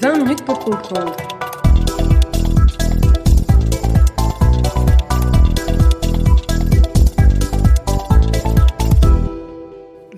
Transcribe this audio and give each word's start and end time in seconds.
20 0.00 0.18
minutes 0.18 0.44
pour 0.44 0.58
comprendre. 0.58 1.16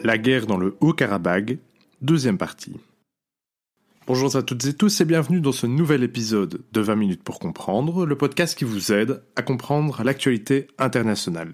La 0.02 0.18
guerre 0.18 0.46
dans 0.46 0.56
le 0.56 0.76
Haut-Karabagh, 0.80 1.58
deuxième 2.00 2.38
partie. 2.38 2.76
Bonjour 4.06 4.34
à 4.34 4.42
toutes 4.42 4.64
et 4.64 4.74
tous 4.74 5.00
et 5.00 5.04
bienvenue 5.04 5.40
dans 5.40 5.52
ce 5.52 5.66
nouvel 5.66 6.02
épisode 6.02 6.62
de 6.72 6.80
20 6.80 6.96
minutes 6.96 7.22
pour 7.22 7.38
comprendre, 7.38 8.04
le 8.04 8.16
podcast 8.16 8.58
qui 8.58 8.64
vous 8.64 8.90
aide 8.90 9.22
à 9.36 9.42
comprendre 9.42 10.02
l'actualité 10.02 10.66
internationale. 10.78 11.52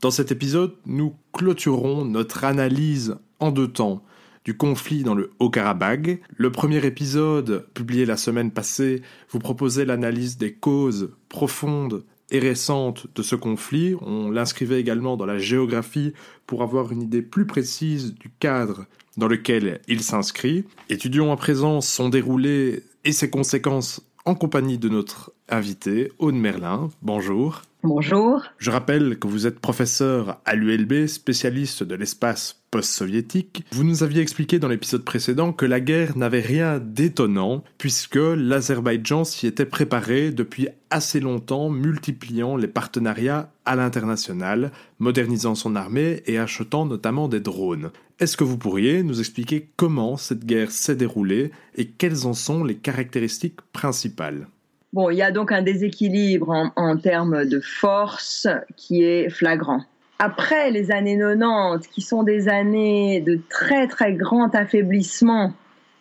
Dans 0.00 0.10
cet 0.10 0.32
épisode, 0.32 0.74
nous 0.86 1.14
clôturons 1.32 2.04
notre 2.04 2.44
analyse 2.44 3.16
en 3.38 3.52
deux 3.52 3.68
temps 3.68 4.02
du 4.44 4.56
conflit 4.56 5.02
dans 5.02 5.14
le 5.14 5.30
Haut-Karabagh. 5.38 6.20
Le 6.36 6.52
premier 6.52 6.84
épisode, 6.84 7.66
publié 7.74 8.04
la 8.04 8.16
semaine 8.16 8.50
passée, 8.50 9.02
vous 9.30 9.38
proposait 9.38 9.84
l'analyse 9.84 10.36
des 10.36 10.52
causes 10.52 11.10
profondes 11.28 12.04
et 12.30 12.38
récentes 12.38 13.06
de 13.14 13.22
ce 13.22 13.36
conflit. 13.36 13.94
On 14.00 14.30
l'inscrivait 14.30 14.80
également 14.80 15.16
dans 15.16 15.26
la 15.26 15.38
géographie 15.38 16.12
pour 16.46 16.62
avoir 16.62 16.92
une 16.92 17.02
idée 17.02 17.22
plus 17.22 17.46
précise 17.46 18.14
du 18.14 18.30
cadre 18.38 18.86
dans 19.16 19.28
lequel 19.28 19.80
il 19.88 20.02
s'inscrit. 20.02 20.64
Étudions 20.88 21.32
à 21.32 21.36
présent 21.36 21.80
son 21.80 22.08
déroulé 22.08 22.82
et 23.04 23.12
ses 23.12 23.30
conséquences 23.30 24.02
en 24.24 24.34
compagnie 24.34 24.78
de 24.78 24.88
notre 24.88 25.32
invité, 25.48 26.10
Aude 26.18 26.34
Merlin. 26.34 26.90
Bonjour. 27.02 27.62
Bonjour. 27.86 28.42
Je 28.56 28.70
rappelle 28.70 29.18
que 29.18 29.28
vous 29.28 29.46
êtes 29.46 29.60
professeur 29.60 30.40
à 30.46 30.54
l'ULB, 30.54 31.06
spécialiste 31.06 31.82
de 31.82 31.94
l'espace 31.94 32.62
post-soviétique. 32.70 33.62
Vous 33.72 33.84
nous 33.84 34.02
aviez 34.02 34.22
expliqué 34.22 34.58
dans 34.58 34.68
l'épisode 34.68 35.04
précédent 35.04 35.52
que 35.52 35.66
la 35.66 35.80
guerre 35.80 36.16
n'avait 36.16 36.40
rien 36.40 36.78
d'étonnant, 36.78 37.62
puisque 37.76 38.16
l'Azerbaïdjan 38.16 39.24
s'y 39.24 39.46
était 39.46 39.66
préparé 39.66 40.30
depuis 40.30 40.68
assez 40.88 41.20
longtemps, 41.20 41.68
multipliant 41.68 42.56
les 42.56 42.68
partenariats 42.68 43.52
à 43.66 43.76
l'international, 43.76 44.72
modernisant 44.98 45.54
son 45.54 45.76
armée 45.76 46.22
et 46.24 46.38
achetant 46.38 46.86
notamment 46.86 47.28
des 47.28 47.40
drones. 47.40 47.90
Est-ce 48.18 48.38
que 48.38 48.44
vous 48.44 48.56
pourriez 48.56 49.02
nous 49.02 49.20
expliquer 49.20 49.68
comment 49.76 50.16
cette 50.16 50.46
guerre 50.46 50.72
s'est 50.72 50.96
déroulée 50.96 51.50
et 51.76 51.88
quelles 51.88 52.26
en 52.26 52.32
sont 52.32 52.64
les 52.64 52.76
caractéristiques 52.76 53.60
principales? 53.74 54.46
Bon, 54.94 55.10
il 55.10 55.16
y 55.16 55.22
a 55.22 55.32
donc 55.32 55.50
un 55.50 55.62
déséquilibre 55.62 56.70
en, 56.76 56.96
termes 56.96 57.46
de 57.46 57.58
force 57.58 58.46
qui 58.76 59.02
est 59.02 59.28
flagrant. 59.28 59.80
Après 60.20 60.70
les 60.70 60.92
années 60.92 61.18
90, 61.18 61.88
qui 61.88 62.00
sont 62.00 62.22
des 62.22 62.48
années 62.48 63.20
de 63.20 63.40
très 63.50 63.88
très 63.88 64.12
grand 64.12 64.54
affaiblissement 64.54 65.52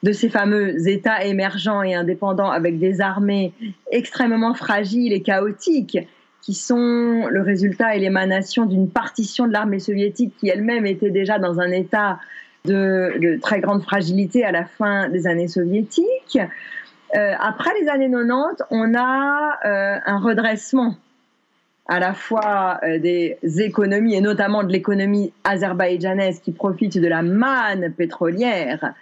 de 0.04 0.12
ces 0.12 0.30
fameux 0.30 0.88
États 0.88 1.26
émergents 1.26 1.82
et 1.82 1.96
indépendants 1.96 2.52
avec 2.52 2.78
des 2.78 3.02
armées 3.02 3.52
extrêmement 3.92 4.54
fragiles 4.54 5.12
et 5.12 5.24
chaotiques, 5.24 5.98
qui 6.44 6.54
sont 6.54 7.26
le 7.32 7.42
résultat 7.42 7.96
et 7.96 8.00
l'émanation 8.00 8.68
d'une 8.68 8.92
partition 8.92 9.48
de 9.48 9.54
l'armée 9.54 9.80
soviétique 9.80 10.36
qui 10.38 10.50
elle-même 10.50 10.86
était 10.86 11.10
déjà 11.10 11.40
dans 11.40 11.60
un 11.60 11.72
état 11.72 12.20
de, 12.66 13.14
de, 13.20 13.40
très 13.42 13.60
grande 13.60 13.82
fragilité 13.82 14.46
à 14.46 14.52
la 14.52 14.66
fin 14.66 15.10
des 15.10 15.26
années 15.26 15.48
soviétiques. 15.48 16.38
Euh, 17.16 17.34
après 17.40 17.72
les 17.80 17.90
années 17.90 18.10
90, 18.10 18.64
on 18.72 18.96
a 18.96 19.60
euh, 19.66 20.00
un 20.06 20.20
redressement 20.20 20.96
à 21.88 22.00
la 22.00 22.14
fois 22.14 22.80
euh, 22.84 22.98
des 22.98 23.38
économies 23.60 24.16
et 24.16 24.22
notamment 24.22 24.64
de 24.64 24.72
l'économie 24.72 25.32
azerbaïdjanaise 25.44 26.40
qui 26.40 26.52
profite 26.52 26.98
de 26.98 27.08
la 27.08 27.22
manne 27.22 27.94
pétrolière. 27.94 28.94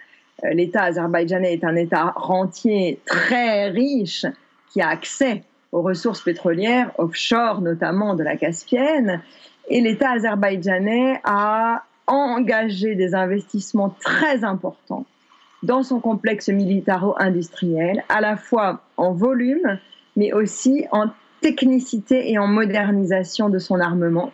L'État 0.42 0.82
azerbaïdjanais 0.84 1.54
est 1.54 1.64
un 1.64 1.76
État 1.76 2.12
rentier 2.16 3.00
très 3.06 3.68
riche 3.68 4.26
qui 4.72 4.82
a 4.82 4.88
accès 4.88 5.44
aux 5.70 5.82
ressources 5.82 6.20
pétrolières 6.20 6.90
offshore, 6.98 7.60
notamment 7.60 8.14
de 8.14 8.24
la 8.24 8.36
Caspienne. 8.36 9.22
Et 9.68 9.80
l'État 9.80 10.10
azerbaïdjanais 10.10 11.20
a 11.24 11.84
engagé 12.08 12.96
des 12.96 13.14
investissements 13.14 13.94
très 14.00 14.42
importants 14.42 15.06
dans 15.62 15.82
son 15.82 16.00
complexe 16.00 16.48
militaro-industriel, 16.48 18.04
à 18.08 18.20
la 18.20 18.36
fois 18.36 18.82
en 18.96 19.12
volume, 19.12 19.78
mais 20.16 20.32
aussi 20.32 20.86
en 20.90 21.06
technicité 21.40 22.30
et 22.30 22.38
en 22.38 22.46
modernisation 22.46 23.48
de 23.48 23.58
son 23.58 23.80
armement, 23.80 24.32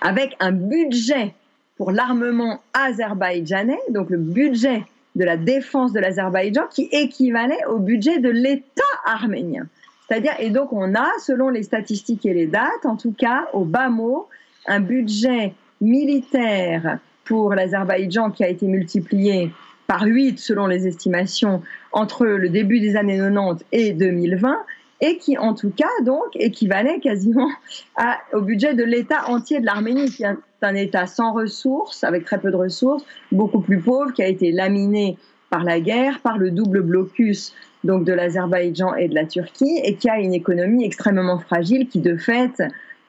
avec 0.00 0.36
un 0.40 0.52
budget 0.52 1.34
pour 1.76 1.90
l'armement 1.90 2.60
azerbaïdjanais, 2.72 3.80
donc 3.90 4.10
le 4.10 4.18
budget 4.18 4.84
de 5.14 5.24
la 5.24 5.36
défense 5.36 5.92
de 5.92 6.00
l'Azerbaïdjan, 6.00 6.66
qui 6.70 6.88
équivalait 6.90 7.64
au 7.66 7.78
budget 7.78 8.18
de 8.18 8.30
l'État 8.30 8.82
arménien. 9.04 9.66
C'est-à-dire, 10.08 10.34
et 10.38 10.50
donc 10.50 10.72
on 10.72 10.94
a, 10.94 11.08
selon 11.20 11.48
les 11.48 11.62
statistiques 11.62 12.26
et 12.26 12.34
les 12.34 12.46
dates, 12.46 12.84
en 12.84 12.96
tout 12.96 13.12
cas 13.12 13.46
au 13.52 13.64
bas 13.64 13.88
mot, 13.88 14.28
un 14.66 14.80
budget 14.80 15.54
militaire 15.80 16.98
pour 17.24 17.54
l'Azerbaïdjan 17.54 18.30
qui 18.30 18.44
a 18.44 18.48
été 18.48 18.66
multiplié 18.66 19.50
par 19.86 20.04
8 20.04 20.38
selon 20.38 20.66
les 20.66 20.86
estimations 20.86 21.62
entre 21.92 22.26
le 22.26 22.48
début 22.48 22.80
des 22.80 22.96
années 22.96 23.18
90 23.18 23.64
et 23.72 23.92
2020 23.92 24.56
et 25.00 25.18
qui 25.18 25.36
en 25.38 25.54
tout 25.54 25.70
cas 25.70 25.90
donc 26.02 26.24
équivalait 26.34 27.00
quasiment 27.00 27.50
au 28.32 28.40
budget 28.40 28.74
de 28.74 28.84
l'État 28.84 29.28
entier 29.28 29.60
de 29.60 29.66
l'Arménie, 29.66 30.10
qui 30.10 30.24
est 30.24 30.36
un 30.62 30.74
État 30.74 31.06
sans 31.06 31.32
ressources, 31.32 32.04
avec 32.04 32.24
très 32.24 32.38
peu 32.38 32.50
de 32.50 32.56
ressources, 32.56 33.04
beaucoup 33.30 33.60
plus 33.60 33.80
pauvre, 33.80 34.12
qui 34.12 34.22
a 34.22 34.28
été 34.28 34.50
laminé 34.50 35.18
par 35.50 35.62
la 35.62 35.78
guerre, 35.80 36.20
par 36.20 36.38
le 36.38 36.50
double 36.50 36.82
blocus 36.82 37.54
donc 37.84 38.04
de 38.04 38.14
l'Azerbaïdjan 38.14 38.94
et 38.94 39.08
de 39.08 39.14
la 39.14 39.26
Turquie, 39.26 39.78
et 39.84 39.96
qui 39.96 40.08
a 40.08 40.18
une 40.18 40.32
économie 40.32 40.84
extrêmement 40.84 41.38
fragile 41.38 41.86
qui 41.86 42.00
de 42.00 42.16
fait 42.16 42.62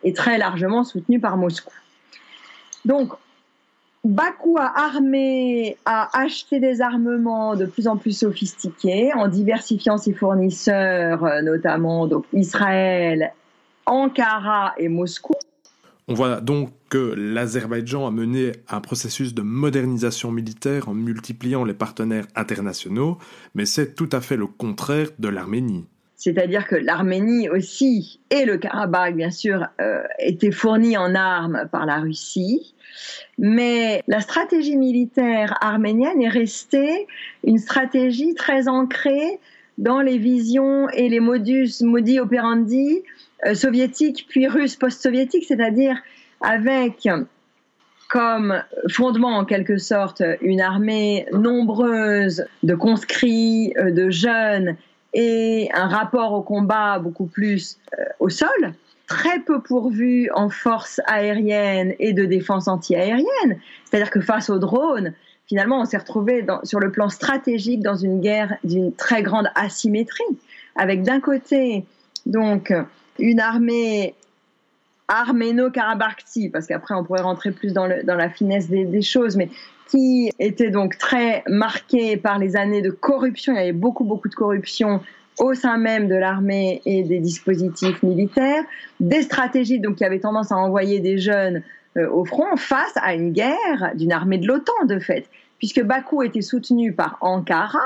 est 0.03 0.16
très 0.16 0.38
largement 0.38 0.84
soutenue 0.84 1.22
par 1.22 1.38
Moscou. 1.38 1.74
Donc 2.84 3.14
Bakou 4.06 4.60
a 4.60 4.72
armé, 4.86 5.78
a 5.86 6.16
acheté 6.16 6.60
des 6.60 6.80
armements 6.80 7.56
de 7.56 7.66
plus 7.66 7.88
en 7.88 7.98
plus 7.98 8.16
sophistiqués 8.16 9.12
en 9.16 9.28
diversifiant 9.28 9.98
ses 9.98 10.14
fournisseurs, 10.14 11.26
euh, 11.26 11.42
notamment 11.42 12.08
Israël, 12.32 13.34
Ankara 13.88 14.74
et 14.78 14.90
Moscou. 14.90 15.34
On 16.08 16.14
voit 16.14 16.40
donc 16.40 16.70
que 16.90 17.16
l'Azerbaïdjan 17.18 18.06
a 18.06 18.12
mené 18.12 18.52
un 18.70 18.80
processus 18.80 19.34
de 19.34 19.42
modernisation 19.42 20.32
militaire 20.32 20.88
en 20.88 20.94
multipliant 20.94 21.64
les 21.64 21.74
partenaires 21.74 22.28
internationaux, 22.36 23.18
mais 23.56 23.66
c'est 23.66 23.96
tout 23.96 24.10
à 24.12 24.22
fait 24.22 24.38
le 24.38 24.46
contraire 24.46 25.10
de 25.18 25.30
l'Arménie. 25.30 25.86
C'est-à-dire 26.25 26.66
que 26.66 26.75
l'Arménie 26.75 27.50
aussi, 27.50 28.19
et 28.31 28.46
le 28.46 28.58
Karabakh 28.58 29.16
bien 29.16 29.30
sûr, 29.30 29.68
euh, 29.80 30.02
étaient 30.18 30.50
fournis 30.50 30.97
en 30.97 31.13
armes 31.13 31.69
par 31.72 31.86
la 31.86 31.97
Russie. 31.97 32.74
Mais 33.38 34.02
la 34.08 34.22
stratégie 34.22 34.75
militaire 34.75 35.56
arménienne 35.62 36.19
est 36.24 36.30
restée 36.30 37.06
une 37.44 37.59
stratégie 37.59 38.34
très 38.34 38.68
ancrée 38.68 39.40
dans 39.78 40.02
les 40.02 40.18
visions 40.18 40.90
et 40.90 41.09
les 41.09 41.19
modus 41.19 41.69
operandi 42.19 43.03
euh, 43.46 43.53
soviétiques 43.53 44.25
puis 44.28 44.47
russes 44.47 44.78
post-soviétiques, 44.78 45.46
c'est-à-dire 45.47 46.02
avec 46.41 47.08
comme 48.09 48.64
fondement 48.90 49.38
en 49.38 49.46
quelque 49.46 49.78
sorte 49.78 50.24
une 50.41 50.62
armée 50.62 51.28
nombreuse 51.34 52.47
de 52.64 52.74
conscrits, 52.74 53.75
euh, 53.78 53.91
de 53.91 54.09
jeunes 54.09 54.75
et 55.16 55.70
un 55.74 55.88
rapport 55.88 56.34
au 56.34 56.42
combat 56.42 57.00
beaucoup 57.00 57.26
plus 57.26 57.80
euh, 57.98 58.03
au 58.20 58.30
sol, 58.30 58.74
très 59.08 59.40
peu 59.40 59.62
pourvu 59.62 60.30
en 60.34 60.50
force 60.50 61.00
aérienne 61.08 61.96
et 62.00 62.12
de 62.14 62.26
défense 62.26 62.68
anti-aérienne. 62.68 63.58
C'est-à-dire 63.86 64.12
que 64.12 64.20
face 64.20 64.50
aux 64.50 64.59
drones, 64.59 65.14
finalement, 65.48 65.80
on 65.80 65.86
s'est 65.86 65.98
retrouvé 65.98 66.46
sur 66.64 66.80
le 66.80 66.92
plan 66.92 67.09
stratégique 67.09 67.81
dans 67.81 67.96
une 67.96 68.20
guerre 68.20 68.58
d'une 68.64 68.94
très 68.94 69.23
grande 69.23 69.47
asymétrie, 69.56 70.23
avec 70.76 71.03
d'un 71.03 71.22
côté 71.22 71.85
donc 72.26 72.73
une 73.17 73.40
armée 73.40 74.16
arméno-karabakhti, 75.07 76.49
parce 76.49 76.67
qu'après 76.67 76.96
on 76.96 77.03
pourrait 77.03 77.22
rentrer 77.22 77.52
plus 77.52 77.73
dans, 77.73 77.85
la 77.87 78.29
finesse 78.29 78.69
des, 78.69 79.02
choses, 79.02 79.35
mais 79.35 79.49
qui 79.90 80.31
était 80.40 80.72
donc 80.72 80.97
très 80.97 81.43
marquée 81.47 82.17
par 82.17 82.40
les 82.40 82.55
années 82.55 82.81
de 82.81 82.90
corruption. 82.90 83.53
Il 83.53 83.57
y 83.57 83.59
avait 83.59 83.72
beaucoup, 83.72 84.03
beaucoup 84.03 84.29
de 84.29 84.35
corruption 84.35 85.02
au 85.40 85.53
sein 85.53 85.78
même 85.78 86.07
de 86.07 86.16
l'armée 86.16 86.81
et 86.85 87.03
des 87.03 87.19
dispositifs 87.19 88.02
militaires, 88.03 88.63
des 88.99 89.22
stratégies 89.22 89.79
donc 89.79 89.97
qui 89.97 90.05
avaient 90.05 90.19
tendance 90.19 90.52
à 90.52 90.55
envoyer 90.55 90.99
des 90.99 91.17
jeunes 91.17 91.61
euh, 91.97 92.09
au 92.09 92.25
front 92.25 92.55
face 92.55 92.93
à 92.96 93.13
une 93.13 93.31
guerre 93.31 93.91
d'une 93.96 94.11
armée 94.11 94.37
de 94.37 94.47
l'OTAN 94.47 94.85
de 94.85 94.99
fait, 94.99 95.29
puisque 95.57 95.84
Bakou 95.84 96.23
était 96.23 96.41
soutenu 96.41 96.93
par 96.93 97.17
Ankara 97.22 97.79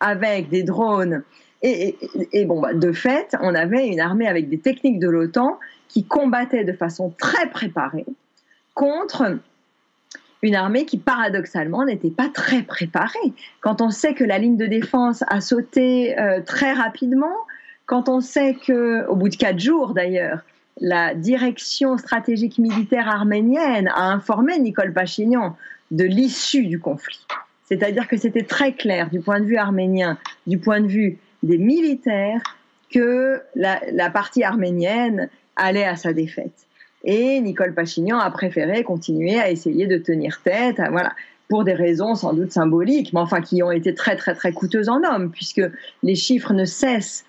avec 0.00 0.50
des 0.50 0.62
drones 0.62 1.22
et, 1.64 2.44
bon 2.44 2.60
bah, 2.60 2.74
de 2.74 2.92
fait 2.92 3.34
on 3.40 3.54
avait 3.54 3.88
une 3.88 4.00
armée 4.00 4.28
avec 4.28 4.48
des 4.48 4.58
techniques 4.58 4.98
de 4.98 5.08
l'OTAN 5.08 5.58
qui 5.88 6.04
combattait 6.04 6.64
de 6.64 6.72
façon 6.72 7.14
très 7.18 7.48
préparée 7.48 8.06
contre 8.74 9.38
une 10.42 10.54
armée 10.54 10.84
qui 10.84 10.98
paradoxalement 10.98 11.86
n'était 11.86 12.10
pas 12.10 12.28
très 12.28 12.62
préparée. 12.62 13.32
Quand 13.62 13.80
on 13.80 13.88
sait 13.88 14.12
que 14.12 14.24
la 14.24 14.38
ligne 14.38 14.58
de 14.58 14.66
défense 14.66 15.24
a 15.28 15.40
sauté 15.40 16.18
euh, 16.18 16.42
très 16.44 16.72
rapidement, 16.74 17.34
quand 17.86 18.10
on 18.10 18.20
sait 18.20 18.54
que, 18.54 19.06
au 19.08 19.16
bout 19.16 19.30
de 19.30 19.36
quatre 19.36 19.58
jours 19.58 19.94
d'ailleurs, 19.94 20.40
la 20.80 21.14
direction 21.14 21.96
stratégique 21.96 22.58
militaire 22.58 23.08
arménienne 23.08 23.88
a 23.94 24.10
informé 24.10 24.58
Nicole 24.58 24.92
Pachinian 24.92 25.56
de 25.90 26.04
l'issue 26.04 26.66
du 26.66 26.78
conflit. 26.78 27.24
C'est-à-dire 27.66 28.06
que 28.08 28.16
c'était 28.16 28.42
très 28.42 28.72
clair 28.72 29.08
du 29.08 29.20
point 29.20 29.40
de 29.40 29.46
vue 29.46 29.56
arménien, 29.56 30.18
du 30.46 30.58
point 30.58 30.80
de 30.80 30.86
vue 30.86 31.18
des 31.44 31.58
militaires, 31.58 32.42
que 32.90 33.40
la, 33.54 34.10
partie 34.10 34.42
arménienne 34.42 35.28
allait 35.56 35.84
à 35.84 35.96
sa 35.96 36.12
défaite. 36.12 36.66
Et 37.04 37.40
Nicole 37.40 37.74
Pachignan 37.74 38.18
a 38.18 38.30
préféré 38.30 38.82
continuer 38.82 39.38
à 39.38 39.50
essayer 39.50 39.86
de 39.86 39.98
tenir 39.98 40.40
tête, 40.42 40.80
voilà, 40.90 41.12
pour 41.48 41.64
des 41.64 41.74
raisons 41.74 42.14
sans 42.14 42.32
doute 42.32 42.52
symboliques, 42.52 43.12
mais 43.12 43.20
enfin 43.20 43.40
qui 43.42 43.62
ont 43.62 43.70
été 43.70 43.94
très 43.94 44.16
très 44.16 44.34
très 44.34 44.52
coûteuses 44.52 44.88
en 44.88 45.02
hommes, 45.04 45.30
puisque 45.30 45.62
les 46.02 46.14
chiffres 46.14 46.54
ne 46.54 46.64
cessent 46.64 47.24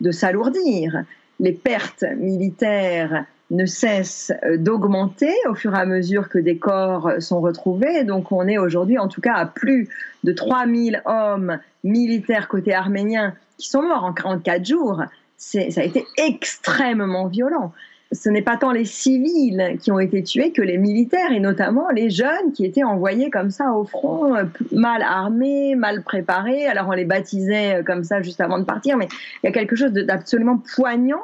de 0.00 0.10
s'alourdir, 0.10 1.04
les 1.40 1.52
pertes 1.52 2.04
militaires 2.16 3.26
ne 3.50 3.66
cessent 3.66 4.32
euh, 4.44 4.56
d'augmenter 4.56 5.34
au 5.48 5.54
fur 5.54 5.74
et 5.74 5.78
à 5.78 5.86
mesure 5.86 6.28
que 6.28 6.38
des 6.38 6.58
corps 6.58 7.12
sont 7.18 7.40
retrouvés. 7.40 8.04
Donc 8.04 8.32
on 8.32 8.46
est 8.46 8.58
aujourd'hui 8.58 8.98
en 8.98 9.08
tout 9.08 9.20
cas 9.20 9.34
à 9.34 9.46
plus 9.46 9.88
de 10.24 10.32
3000 10.32 11.02
hommes 11.06 11.58
militaires 11.84 12.48
côté 12.48 12.74
arménien 12.74 13.34
qui 13.56 13.68
sont 13.68 13.82
morts 13.82 14.04
en 14.04 14.12
44 14.12 14.64
jours. 14.64 15.02
Ça 15.36 15.60
a 15.60 15.84
été 15.84 16.04
extrêmement 16.16 17.28
violent 17.28 17.72
ce 18.12 18.30
n'est 18.30 18.42
pas 18.42 18.56
tant 18.56 18.72
les 18.72 18.84
civils 18.84 19.76
qui 19.80 19.92
ont 19.92 19.98
été 19.98 20.22
tués 20.22 20.52
que 20.52 20.62
les 20.62 20.78
militaires 20.78 21.30
et 21.30 21.40
notamment 21.40 21.90
les 21.90 22.08
jeunes 22.08 22.52
qui 22.54 22.64
étaient 22.64 22.84
envoyés 22.84 23.30
comme 23.30 23.50
ça 23.50 23.72
au 23.72 23.84
front, 23.84 24.34
euh, 24.34 24.44
mal 24.72 25.02
armés, 25.02 25.74
mal 25.74 26.02
préparés. 26.02 26.66
Alors 26.66 26.88
on 26.88 26.92
les 26.92 27.04
baptisait 27.04 27.80
euh, 27.80 27.82
comme 27.82 28.04
ça 28.04 28.22
juste 28.22 28.40
avant 28.40 28.58
de 28.58 28.64
partir, 28.64 28.96
mais 28.96 29.08
il 29.42 29.46
y 29.46 29.48
a 29.48 29.52
quelque 29.52 29.76
chose 29.76 29.92
d'absolument 29.92 30.62
poignant. 30.74 31.22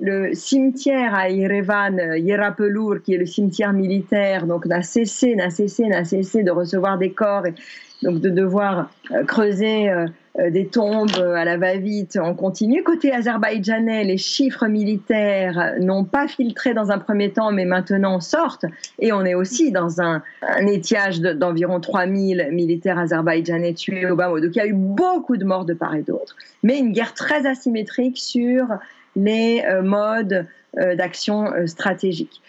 Le 0.00 0.34
cimetière 0.34 1.14
à 1.14 1.28
Yerevan, 1.28 2.00
euh, 2.00 2.18
Yerapelur, 2.18 3.02
qui 3.02 3.14
est 3.14 3.18
le 3.18 3.26
cimetière 3.26 3.72
militaire, 3.72 4.46
donc 4.46 4.64
n'a 4.64 4.82
cessé, 4.82 5.34
n'a 5.34 5.50
cessé, 5.50 5.86
n'a 5.86 6.04
cessé 6.04 6.42
de 6.42 6.50
recevoir 6.50 6.96
des 6.96 7.12
corps 7.12 7.46
et 7.46 7.54
donc 8.02 8.20
de 8.20 8.30
devoir 8.30 8.90
creuser 9.26 9.90
euh, 9.90 10.06
des 10.48 10.68
tombes 10.68 11.10
à 11.18 11.44
la 11.44 11.58
va-vite 11.58 12.16
en 12.16 12.34
continu. 12.34 12.82
Côté 12.82 13.12
azerbaïdjanais, 13.12 14.04
les 14.04 14.16
chiffres 14.16 14.66
militaires 14.68 15.74
n'ont 15.80 16.04
pas 16.04 16.28
filtré 16.28 16.72
dans 16.72 16.90
un 16.90 16.98
premier 16.98 17.32
temps, 17.32 17.52
mais 17.52 17.64
maintenant 17.64 18.20
sortent. 18.20 18.64
Et 19.00 19.12
on 19.12 19.24
est 19.24 19.34
aussi 19.34 19.72
dans 19.72 20.00
un, 20.00 20.22
étiage 20.66 21.20
d'environ 21.20 21.80
3000 21.80 22.48
militaires 22.52 22.98
azerbaïdjanais 22.98 23.74
tués 23.74 24.08
au 24.08 24.16
Bamako. 24.16 24.40
Donc 24.40 24.56
il 24.56 24.58
y 24.58 24.62
a 24.62 24.66
eu 24.66 24.72
beaucoup 24.72 25.36
de 25.36 25.44
morts 25.44 25.64
de 25.64 25.74
part 25.74 25.94
et 25.94 26.02
d'autre. 26.02 26.36
Mais 26.62 26.78
une 26.78 26.92
guerre 26.92 27.12
très 27.12 27.46
asymétrique 27.46 28.16
sur 28.16 28.66
les 29.16 29.62
euh, 29.66 29.82
modes 29.82 30.46
euh, 30.78 30.94
d'action 30.94 31.46
stratégiques 31.66 32.40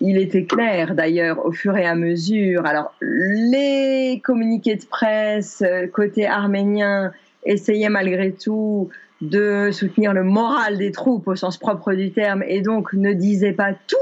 il 0.00 0.16
était 0.16 0.44
clair 0.44 0.94
d'ailleurs 0.94 1.44
au 1.44 1.52
fur 1.52 1.76
et 1.76 1.86
à 1.86 1.94
mesure. 1.94 2.64
Alors 2.66 2.94
les 3.00 4.20
communiqués 4.24 4.76
de 4.76 4.84
presse 4.86 5.62
euh, 5.62 5.86
côté 5.86 6.26
arménien 6.26 7.12
essayaient 7.44 7.90
malgré 7.90 8.32
tout 8.32 8.88
de 9.20 9.70
soutenir 9.70 10.14
le 10.14 10.24
moral 10.24 10.78
des 10.78 10.92
troupes 10.92 11.28
au 11.28 11.36
sens 11.36 11.58
propre 11.58 11.92
du 11.92 12.10
terme 12.12 12.42
et 12.46 12.62
donc 12.62 12.94
ne 12.94 13.12
disaient 13.12 13.52
pas 13.52 13.74
tout 13.86 13.96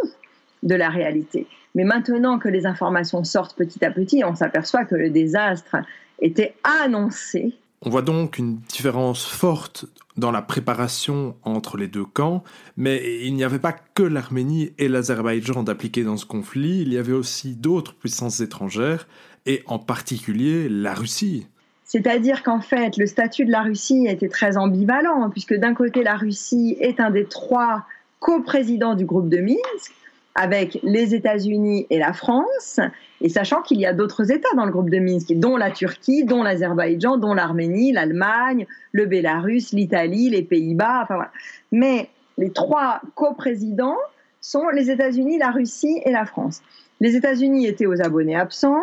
de 0.62 0.74
la 0.76 0.88
réalité. 0.88 1.46
Mais 1.74 1.84
maintenant 1.84 2.38
que 2.38 2.48
les 2.48 2.66
informations 2.66 3.24
sortent 3.24 3.56
petit 3.56 3.84
à 3.84 3.90
petit, 3.90 4.22
on 4.24 4.34
s'aperçoit 4.34 4.84
que 4.84 4.94
le 4.94 5.10
désastre 5.10 5.76
était 6.20 6.54
annoncé 6.82 7.54
on 7.82 7.90
voit 7.90 8.02
donc 8.02 8.38
une 8.38 8.56
différence 8.56 9.24
forte 9.24 9.86
dans 10.16 10.32
la 10.32 10.42
préparation 10.42 11.36
entre 11.44 11.76
les 11.76 11.86
deux 11.86 12.04
camps, 12.04 12.42
mais 12.76 13.24
il 13.24 13.34
n'y 13.34 13.44
avait 13.44 13.60
pas 13.60 13.72
que 13.72 14.02
l'Arménie 14.02 14.72
et 14.78 14.88
l'Azerbaïdjan 14.88 15.62
d'appliquer 15.62 16.02
dans 16.02 16.16
ce 16.16 16.26
conflit, 16.26 16.80
il 16.80 16.92
y 16.92 16.98
avait 16.98 17.12
aussi 17.12 17.54
d'autres 17.54 17.94
puissances 17.94 18.40
étrangères, 18.40 19.06
et 19.46 19.62
en 19.66 19.78
particulier 19.78 20.68
la 20.68 20.92
Russie. 20.92 21.46
C'est-à-dire 21.84 22.42
qu'en 22.42 22.60
fait, 22.60 22.96
le 22.98 23.06
statut 23.06 23.46
de 23.46 23.50
la 23.50 23.62
Russie 23.62 24.06
était 24.08 24.28
très 24.28 24.56
ambivalent, 24.56 25.30
puisque 25.30 25.54
d'un 25.54 25.72
côté, 25.72 26.02
la 26.02 26.16
Russie 26.16 26.76
est 26.80 27.00
un 27.00 27.10
des 27.10 27.24
trois 27.24 27.86
coprésidents 28.18 28.94
du 28.94 29.06
groupe 29.06 29.28
de 29.28 29.38
Minsk, 29.38 29.94
avec 30.34 30.78
les 30.82 31.14
États-Unis 31.14 31.86
et 31.90 31.98
la 31.98 32.12
France, 32.12 32.78
et 33.20 33.28
sachant 33.28 33.62
qu'il 33.62 33.80
y 33.80 33.86
a 33.86 33.92
d'autres 33.92 34.30
États 34.30 34.54
dans 34.54 34.64
le 34.64 34.70
groupe 34.70 34.90
de 34.90 34.98
Minsk, 34.98 35.32
dont 35.34 35.56
la 35.56 35.70
Turquie, 35.70 36.24
dont 36.24 36.42
l'Azerbaïdjan, 36.42 37.16
dont 37.16 37.34
l'Arménie, 37.34 37.92
l'Allemagne, 37.92 38.66
le 38.92 39.06
Bélarus, 39.06 39.72
l'Italie, 39.72 40.30
les 40.30 40.42
Pays-Bas, 40.42 41.00
enfin 41.02 41.14
voilà. 41.16 41.32
Mais 41.72 42.08
les 42.36 42.50
trois 42.50 43.00
coprésidents 43.14 43.98
sont 44.40 44.68
les 44.68 44.90
États-Unis, 44.90 45.38
la 45.38 45.50
Russie 45.50 46.00
et 46.04 46.12
la 46.12 46.24
France. 46.24 46.62
Les 47.00 47.16
États-Unis 47.16 47.66
étaient 47.66 47.86
aux 47.86 48.00
abonnés 48.00 48.36
absents. 48.36 48.82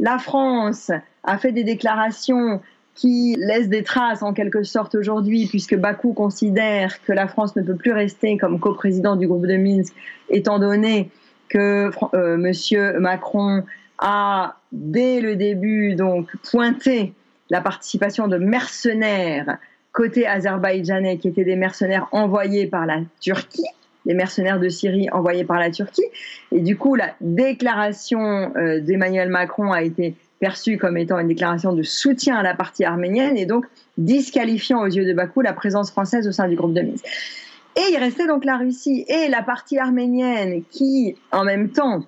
La 0.00 0.18
France 0.18 0.90
a 1.22 1.38
fait 1.38 1.52
des 1.52 1.64
déclarations 1.64 2.60
qui 2.94 3.36
laissent 3.38 3.68
des 3.68 3.82
traces 3.82 4.22
en 4.22 4.32
quelque 4.32 4.62
sorte 4.62 4.94
aujourd'hui, 4.94 5.46
puisque 5.46 5.76
Bakou 5.76 6.12
considère 6.12 7.02
que 7.02 7.12
la 7.12 7.26
France 7.26 7.56
ne 7.56 7.62
peut 7.62 7.74
plus 7.74 7.92
rester 7.92 8.36
comme 8.38 8.60
coprésident 8.60 9.16
du 9.16 9.26
groupe 9.26 9.46
de 9.46 9.56
Minsk, 9.56 9.94
étant 10.30 10.58
donné 10.58 11.10
que 11.48 11.90
euh, 12.14 12.36
Monsieur 12.36 12.98
Macron 13.00 13.64
a 13.98 14.56
dès 14.72 15.20
le 15.20 15.36
début 15.36 15.94
donc 15.94 16.28
pointé 16.50 17.12
la 17.50 17.60
participation 17.60 18.28
de 18.28 18.38
mercenaires 18.38 19.58
côté 19.92 20.26
azerbaïdjanais 20.26 21.18
qui 21.18 21.28
étaient 21.28 21.44
des 21.44 21.56
mercenaires 21.56 22.08
envoyés 22.10 22.66
par 22.66 22.84
la 22.84 23.00
Turquie, 23.20 23.66
des 24.04 24.14
mercenaires 24.14 24.58
de 24.58 24.68
Syrie 24.68 25.08
envoyés 25.10 25.44
par 25.44 25.60
la 25.60 25.70
Turquie. 25.70 26.04
Et 26.50 26.60
du 26.60 26.76
coup, 26.76 26.96
la 26.96 27.14
déclaration 27.20 28.52
euh, 28.56 28.80
d'Emmanuel 28.80 29.28
Macron 29.28 29.70
a 29.70 29.82
été 29.82 30.16
perçue 30.44 30.76
comme 30.76 30.98
étant 30.98 31.18
une 31.18 31.28
déclaration 31.28 31.72
de 31.72 31.82
soutien 31.82 32.36
à 32.36 32.42
la 32.42 32.52
partie 32.52 32.84
arménienne 32.84 33.38
et 33.38 33.46
donc 33.46 33.64
disqualifiant 33.96 34.82
aux 34.82 34.88
yeux 34.88 35.06
de 35.06 35.14
Bakou 35.14 35.40
la 35.40 35.54
présence 35.54 35.90
française 35.90 36.28
au 36.28 36.32
sein 36.32 36.48
du 36.48 36.54
groupe 36.54 36.74
de 36.74 36.82
Minsk. 36.82 37.02
Et 37.76 37.92
il 37.92 37.96
restait 37.96 38.26
donc 38.26 38.44
la 38.44 38.58
Russie 38.58 39.06
et 39.08 39.28
la 39.28 39.42
partie 39.42 39.78
arménienne 39.78 40.62
qui, 40.70 41.16
en 41.32 41.44
même 41.44 41.70
temps, 41.70 42.04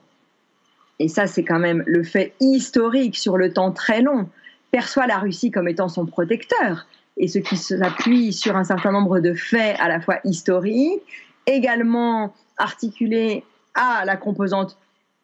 et 0.98 1.08
ça 1.08 1.26
c'est 1.26 1.44
quand 1.44 1.58
même 1.58 1.82
le 1.86 2.02
fait 2.02 2.34
historique 2.38 3.16
sur 3.16 3.38
le 3.38 3.54
temps 3.54 3.72
très 3.72 4.02
long, 4.02 4.28
perçoit 4.70 5.06
la 5.06 5.16
Russie 5.16 5.50
comme 5.50 5.66
étant 5.66 5.88
son 5.88 6.04
protecteur, 6.04 6.86
et 7.16 7.28
ce 7.28 7.38
qui 7.38 7.56
s'appuie 7.56 8.34
sur 8.34 8.54
un 8.54 8.64
certain 8.64 8.92
nombre 8.92 9.18
de 9.20 9.32
faits 9.32 9.80
à 9.80 9.88
la 9.88 9.98
fois 9.98 10.18
historiques, 10.24 11.00
également 11.46 12.34
articulés 12.58 13.44
à 13.74 14.04
la 14.04 14.18
composante 14.18 14.76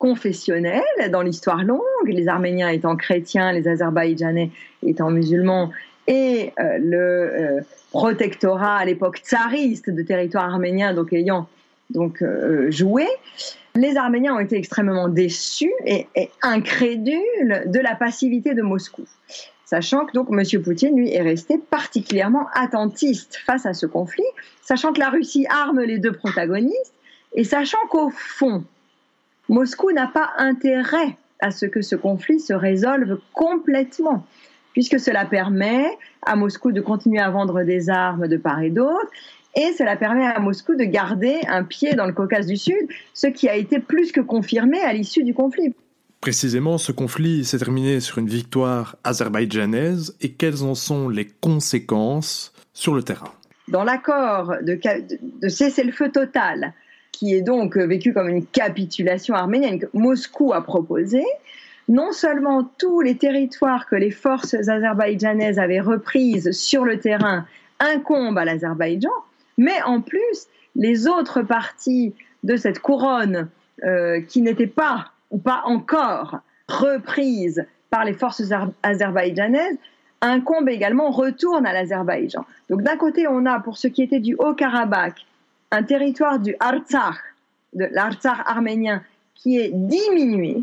confessionnelle 0.03 0.83
dans 1.13 1.23
l'histoire 1.23 1.63
longue, 1.63 1.81
les 2.07 2.27
Arméniens 2.27 2.71
étant 2.71 2.97
chrétiens, 2.97 3.53
les 3.53 3.69
Azerbaïdjanais 3.69 4.51
étant 4.85 5.13
musulmans, 5.13 5.71
et 6.09 6.53
euh, 6.59 6.79
le 6.79 6.99
euh, 6.99 7.61
protectorat 7.93 8.79
à 8.79 8.85
l'époque 8.85 9.19
tsariste 9.19 9.91
de 9.91 10.03
territoire 10.03 10.43
arménien, 10.43 10.93
donc 10.93 11.13
ayant 11.13 11.47
donc 11.91 12.21
euh, 12.21 12.69
joué, 12.69 13.07
les 13.77 13.97
Arméniens 13.97 14.35
ont 14.35 14.41
été 14.41 14.57
extrêmement 14.57 15.07
déçus 15.07 15.73
et, 15.87 16.09
incrédules 16.43 17.63
de 17.67 17.79
la 17.79 17.95
passivité 17.95 18.55
de 18.55 18.63
Moscou. 18.63 19.05
Sachant 19.67 20.05
que 20.05 20.13
donc 20.15 20.27
M. 20.33 20.63
Poutine, 20.65 20.97
lui, 20.97 21.13
est 21.13 21.23
resté 21.23 21.59
particulièrement 21.59 22.49
attentiste 22.55 23.37
face 23.47 23.67
à 23.67 23.73
ce 23.73 23.87
conflit, 23.87 24.25
sachant 24.63 24.93
que 24.93 24.99
la 24.99 25.11
Russie 25.11 25.47
arme 25.49 25.81
les 25.83 25.99
deux 25.99 26.13
protagonistes, 26.13 26.93
et 27.35 27.45
sachant 27.45 27.87
qu'au 27.89 28.11
fond, 28.11 28.65
Moscou 29.49 29.93
n'a 29.93 30.07
pas 30.07 30.31
intérêt 30.39 31.17
à 31.41 31.51
ce 31.51 31.67
que 31.67 31.83
ce 31.83 31.97
conflit 31.97 32.41
se 32.41 32.53
résolve 32.53 33.19
complètement 33.33 34.25
puisque 34.73 34.99
cela 34.99 35.25
permet 35.25 35.87
à 36.23 36.37
Moscou 36.37 36.73
de 36.73 36.81
continuer 36.81 37.21
à 37.21 37.31
vendre 37.31 37.63
des 37.63 37.91
armes 37.91 38.29
de 38.29 38.37
part 38.37 38.61
et 38.61 38.71
d'autre, 38.71 39.11
et 39.55 39.73
cela 39.77 39.97
permet 39.97 40.27
à 40.27 40.41
Moscou 40.41 40.75
de 40.75 40.85
garder 40.85 41.41
un 41.47 41.63
pied 41.63 41.95
dans 41.95 42.07
le 42.07 42.13
Caucase 42.13 42.47
du 42.47 42.57
Sud, 42.57 42.89
ce 43.13 43.27
qui 43.27 43.49
a 43.49 43.57
été 43.57 43.79
plus 43.79 44.13
que 44.13 44.21
confirmé 44.21 44.81
à 44.81 44.93
l'issue 44.93 45.25
du 45.25 45.35
conflit. 45.35 45.75
Précisément, 46.21 46.79
ce 46.79 46.93
conflit 46.93 47.45
s'est 47.45 47.59
terminé 47.59 48.01
sur 48.01 48.19
une 48.19 48.29
victoire 48.29 48.97
azerbaïdjanaise, 49.05 50.17
et 50.21 50.33
quelles 50.33 50.63
en 50.63 50.75
sont 50.75 51.09
les 51.09 51.27
conséquences 51.27 52.53
sur 52.73 52.95
le 52.95 53.03
terrain? 53.03 53.33
Dans 53.69 53.85
l'accord 53.85 54.55
de, 54.63 54.79
de 55.41 55.49
cessez-le-feu 55.49 56.11
total, 56.11 56.73
qui 57.13 57.35
est 57.35 57.43
donc 57.43 57.77
vécu 57.77 58.13
comme 58.13 58.29
une 58.29 58.45
capitulation 58.45 59.35
arménienne 59.35 59.79
que 59.79 59.87
Moscou 59.93 60.53
a 60.53 60.63
proposée, 60.63 61.27
non 61.89 62.13
seulement 62.13 62.69
tous 62.79 63.01
les 63.01 63.17
territoires 63.17 63.87
que 63.87 63.97
les 63.97 64.11
forces 64.11 64.55
azerbaïdjanaises 64.55 65.59
avaient 65.59 65.81
reprises 65.81 66.51
sur 66.53 66.85
le 66.85 66.99
terrain 66.99 67.47
incombent 67.81 68.39
à 68.39 68.45
l'Azerbaïdjan, 68.45 69.11
mais 69.59 69.83
en 69.83 70.01
plus, 70.01 70.47
les 70.77 71.07
autres 71.07 71.43
parties 71.43 72.15
de 72.43 72.57
cette 72.57 72.79
couronne 72.79 73.49
euh, 73.85 74.21
qui 74.21 74.43
n'étaient 74.43 74.67
pas 74.67 75.11
ou 75.31 75.39
pas 75.39 75.63
encore 75.65 76.39
reprise 76.69 77.65
par 77.91 78.05
les 78.05 78.15
forces 78.15 78.43
azerbaïdjanaises, 78.83 79.77
incombe 80.21 80.69
également, 80.69 81.11
retourne 81.11 81.67
à 81.67 81.73
l'Azerbaïdjan. 81.73 82.45
Donc 82.71 82.83
d'un 82.83 82.97
côté, 82.97 83.27
on 83.29 83.45
a 83.45 83.61
pour 83.61 83.77
ce 83.77 83.89
qui 83.89 84.03
était 84.03 84.21
du 84.21 84.35
Haut-Karabakh, 84.39 85.27
un 85.73 85.83
territoire 85.83 86.39
du 86.39 86.55
Artsakh, 86.61 87.17
de 87.73 87.87
l'Artsakh 87.91 88.39
arménien, 88.47 89.03
qui 89.35 89.59
est 89.59 89.71
diminué. 89.73 90.63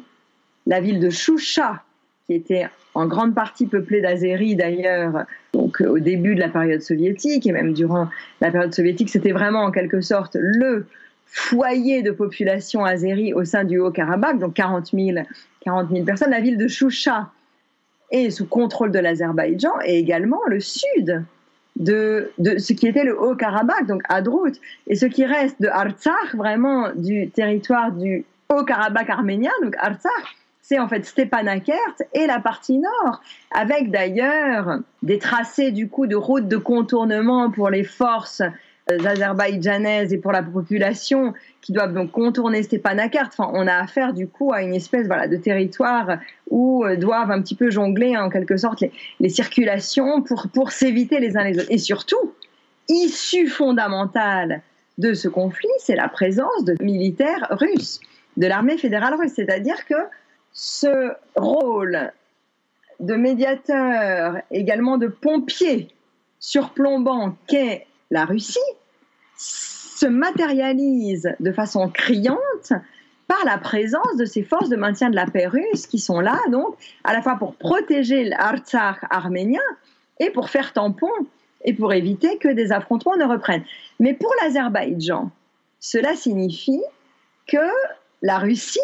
La 0.67 0.79
ville 0.79 0.99
de 0.99 1.09
Shusha, 1.09 1.83
qui 2.27 2.35
était 2.35 2.69
en 2.93 3.07
grande 3.07 3.33
partie 3.33 3.65
peuplée 3.65 4.01
d'Azéris 4.01 4.55
d'ailleurs, 4.55 5.25
donc 5.51 5.81
au 5.81 5.97
début 5.97 6.35
de 6.35 6.39
la 6.39 6.49
période 6.49 6.81
soviétique 6.81 7.47
et 7.47 7.51
même 7.51 7.73
durant 7.73 8.07
la 8.39 8.51
période 8.51 8.73
soviétique, 8.73 9.09
c'était 9.09 9.31
vraiment 9.31 9.63
en 9.63 9.71
quelque 9.71 9.99
sorte 10.01 10.37
le 10.39 10.85
foyer 11.25 12.03
de 12.03 12.11
population 12.11 12.85
azérie 12.85 13.33
au 13.33 13.45
sein 13.45 13.63
du 13.63 13.79
Haut-Karabakh, 13.79 14.37
donc 14.37 14.53
40 14.53 14.91
000, 14.93 15.17
40 15.61 15.89
000 15.89 16.05
personnes. 16.05 16.29
La 16.29 16.39
ville 16.39 16.57
de 16.57 16.67
Shusha 16.67 17.31
est 18.11 18.29
sous 18.29 18.45
contrôle 18.45 18.91
de 18.91 18.99
l'Azerbaïdjan 18.99 19.73
et 19.85 19.97
également 19.97 20.41
le 20.47 20.59
sud 20.59 21.23
de, 21.79 22.31
ce 22.37 22.73
qui 22.73 22.87
était 22.87 23.03
le 23.03 23.19
Haut-Karabakh, 23.19 23.87
donc 23.87 24.01
Adrout, 24.09 24.53
et 24.87 24.95
ce 24.95 25.05
qui 25.05 25.25
reste 25.25 25.61
de 25.61 25.67
Artsakh, 25.67 26.35
vraiment 26.35 26.89
du 26.93 27.29
territoire 27.29 27.91
du 27.91 28.25
Haut-Karabakh 28.49 29.09
arménien, 29.09 29.51
donc 29.63 29.75
Artsakh, 29.79 30.35
c'est 30.61 30.77
en 30.77 30.87
fait 30.87 31.05
Stepanakert 31.05 31.95
et 32.13 32.27
la 32.27 32.39
partie 32.39 32.77
nord, 32.77 33.21
avec 33.51 33.89
d'ailleurs 33.89 34.79
des 35.01 35.17
tracés 35.17 35.71
du 35.71 35.87
coup 35.87 36.05
de 36.05 36.15
routes 36.15 36.47
de 36.47 36.57
contournement 36.57 37.49
pour 37.49 37.69
les 37.69 37.83
forces 37.83 38.43
azerbaïdjanaises 38.89 40.13
et 40.13 40.17
pour 40.17 40.31
la 40.31 40.43
population 40.43 41.33
qui 41.61 41.71
doivent 41.71 41.93
donc 41.93 42.11
contourner 42.11 42.63
Stepanakert. 42.63 43.27
Enfin, 43.27 43.49
on 43.53 43.67
a 43.67 43.75
affaire 43.75 44.13
du 44.13 44.27
coup 44.27 44.51
à 44.53 44.61
une 44.61 44.73
espèce 44.73 45.07
voilà, 45.07 45.27
de 45.27 45.37
territoire 45.37 46.19
où 46.49 46.83
euh, 46.85 46.95
doivent 46.95 47.31
un 47.31 47.41
petit 47.41 47.55
peu 47.55 47.69
jongler 47.69 48.17
en 48.17 48.29
quelque 48.29 48.57
sorte 48.57 48.81
les, 48.81 48.91
les 49.19 49.29
circulations 49.29 50.21
pour, 50.21 50.47
pour 50.53 50.71
s'éviter 50.71 51.19
les 51.19 51.37
uns 51.37 51.43
les 51.43 51.59
autres. 51.59 51.71
Et 51.71 51.77
surtout, 51.77 52.33
issue 52.87 53.47
fondamentale 53.47 54.61
de 54.97 55.13
ce 55.13 55.27
conflit, 55.27 55.69
c'est 55.79 55.95
la 55.95 56.09
présence 56.09 56.65
de 56.65 56.75
militaires 56.83 57.47
russes, 57.51 57.99
de 58.37 58.47
l'armée 58.47 58.77
fédérale 58.77 59.15
russe. 59.15 59.33
C'est-à-dire 59.35 59.85
que 59.85 59.95
ce 60.51 61.13
rôle 61.35 62.11
de 62.99 63.15
médiateur, 63.15 64.37
également 64.51 64.97
de 64.97 65.07
pompier 65.07 65.87
surplombant 66.39 67.35
qu'est 67.47 67.85
la 68.11 68.25
Russie, 68.25 68.59
se 69.39 70.05
matérialise 70.05 71.33
de 71.39 71.51
façon 71.51 71.89
criante 71.89 72.73
par 73.27 73.43
la 73.45 73.57
présence 73.57 74.17
de 74.17 74.25
ces 74.25 74.43
forces 74.43 74.69
de 74.69 74.75
maintien 74.75 75.09
de 75.09 75.15
la 75.15 75.25
paix 75.25 75.47
russe 75.47 75.87
qui 75.87 75.99
sont 75.99 76.19
là, 76.19 76.39
donc, 76.51 76.75
à 77.03 77.13
la 77.13 77.21
fois 77.21 77.35
pour 77.35 77.55
protéger 77.55 78.25
l'Artsakh 78.25 78.97
arménien 79.09 79.61
et 80.19 80.29
pour 80.29 80.49
faire 80.49 80.73
tampon 80.73 81.11
et 81.63 81.73
pour 81.73 81.93
éviter 81.93 82.37
que 82.37 82.47
des 82.47 82.71
affrontements 82.71 83.17
ne 83.17 83.25
reprennent. 83.25 83.63
Mais 83.99 84.13
pour 84.13 84.33
l'Azerbaïdjan, 84.41 85.31
cela 85.79 86.15
signifie 86.15 86.81
que 87.47 87.57
la 88.21 88.39
Russie 88.39 88.79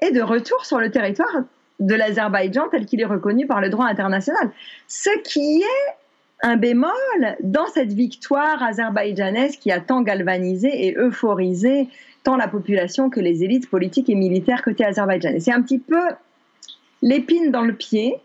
est 0.00 0.12
de 0.12 0.22
retour 0.22 0.64
sur 0.64 0.78
le 0.78 0.90
territoire 0.90 1.42
de 1.80 1.94
l'Azerbaïdjan 1.94 2.68
tel 2.68 2.86
qu'il 2.86 3.00
est 3.00 3.06
reconnu 3.06 3.46
par 3.46 3.60
le 3.60 3.70
droit 3.70 3.86
international. 3.86 4.50
Ce 4.88 5.10
qui 5.24 5.62
est 5.62 5.99
un 6.42 6.56
bémol 6.56 6.90
dans 7.42 7.66
cette 7.66 7.92
victoire 7.92 8.62
azerbaïdjanaise 8.62 9.56
qui 9.56 9.70
a 9.70 9.80
tant 9.80 10.02
galvanisé 10.02 10.86
et 10.86 10.96
euphorisé 10.96 11.88
tant 12.24 12.36
la 12.36 12.48
population 12.48 13.10
que 13.10 13.20
les 13.20 13.44
élites 13.44 13.68
politiques 13.68 14.08
et 14.10 14.14
militaires 14.14 14.62
côté 14.62 14.84
azerbaïdjanais. 14.84 15.40
C'est 15.40 15.52
un 15.52 15.62
petit 15.62 15.78
peu 15.78 16.02
l'épine 17.02 17.50
dans 17.50 17.62
le 17.62 17.74
pied 17.74 18.16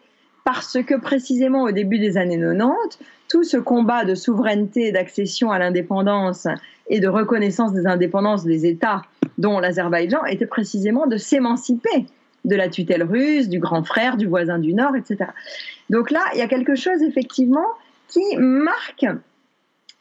parce 0.44 0.78
que 0.86 0.96
précisément 0.96 1.64
au 1.64 1.72
début 1.72 2.00
des 2.00 2.18
années 2.18 2.40
90, 2.40 3.00
tout 3.28 3.44
ce 3.44 3.58
combat 3.58 4.06
de 4.06 4.16
souveraineté, 4.16 4.92
d'accession 4.92 5.52
à 5.52 5.60
l'indépendance 5.60 6.48
et 6.88 7.00
de 7.00 7.08
reconnaissance 7.08 7.74
des 7.74 7.88
indépendances 7.88 8.44
des 8.44 8.68
États, 8.68 9.02
dont 9.38 9.60
l'Azerbaïdjan, 9.60 10.24
était 10.26 10.46
précisément 10.46 11.08
de 11.08 11.18
s'émanciper 11.18 12.06
de 12.46 12.56
la 12.56 12.70
tutelle 12.70 13.04
russe, 13.04 13.50
du 13.50 13.60
grand 13.60 13.84
frère, 13.84 14.18
du 14.18 14.28
voisin 14.28 14.60
du 14.60 14.74
Nord, 14.74 14.96
etc. 14.96 15.32
Donc 15.90 16.12
là, 16.12 16.22
il 16.34 16.40
y 16.40 16.44
a 16.44 16.48
quelque 16.48 16.76
chose 16.76 17.02
effectivement 17.02 17.66
qui 18.08 18.38
marque 18.38 19.06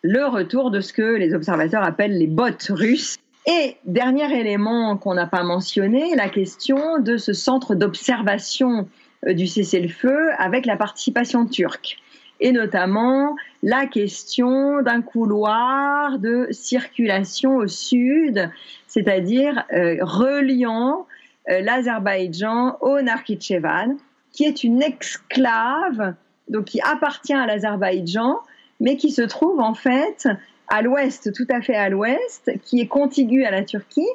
le 0.03 0.27
retour 0.27 0.71
de 0.71 0.81
ce 0.81 0.93
que 0.93 1.17
les 1.17 1.35
observateurs 1.35 1.83
appellent 1.83 2.19
les 2.19 2.27
bottes 2.27 2.71
russes. 2.71 3.17
Et 3.47 3.77
dernier 3.85 4.39
élément 4.39 4.97
qu'on 4.97 5.15
n'a 5.15 5.27
pas 5.27 5.43
mentionné, 5.43 6.15
la 6.15 6.29
question 6.29 6.99
de 6.99 7.17
ce 7.17 7.33
centre 7.33 7.75
d'observation 7.75 8.89
euh, 9.27 9.35
du 9.35 9.47
cessez-le-feu 9.47 10.31
avec 10.39 10.67
la 10.67 10.77
participation 10.77 11.47
turque. 11.47 11.99
Et 12.41 12.53
notamment 12.53 13.37
la 13.63 13.87
question 13.87 14.83
d'un 14.83 15.03
couloir 15.03 16.19
de 16.19 16.49
circulation 16.51 17.57
au 17.57 17.69
sud, 17.69 18.51
c'est-à-dire 18.87 19.65
euh, 19.73 19.97
reliant 20.01 21.07
euh, 21.49 21.61
l'Azerbaïdjan 21.61 22.77
au 22.81 23.01
Nakhitchevan, 23.01 23.97
qui 24.33 24.45
est 24.45 24.65
une 24.65 24.83
exclave 24.83 26.15
donc 26.49 26.67
qui 26.67 26.81
appartient 26.81 27.35
à 27.35 27.47
l'Azerbaïdjan, 27.47 28.39
mais 28.81 28.97
qui 28.97 29.11
se 29.11 29.23
trouve 29.23 29.61
en 29.61 29.75
fait 29.75 30.29
à 30.69 30.83
l'ouest, 30.83 31.33
tout 31.33 31.47
à 31.51 31.61
fait 31.61 31.77
à 31.77 31.89
l'ouest, 31.89 32.51
qui 32.65 32.81
est 32.81 32.87
contigu 32.87 33.45
à 33.45 33.51
la 33.51 33.65
Turquie 33.65 34.09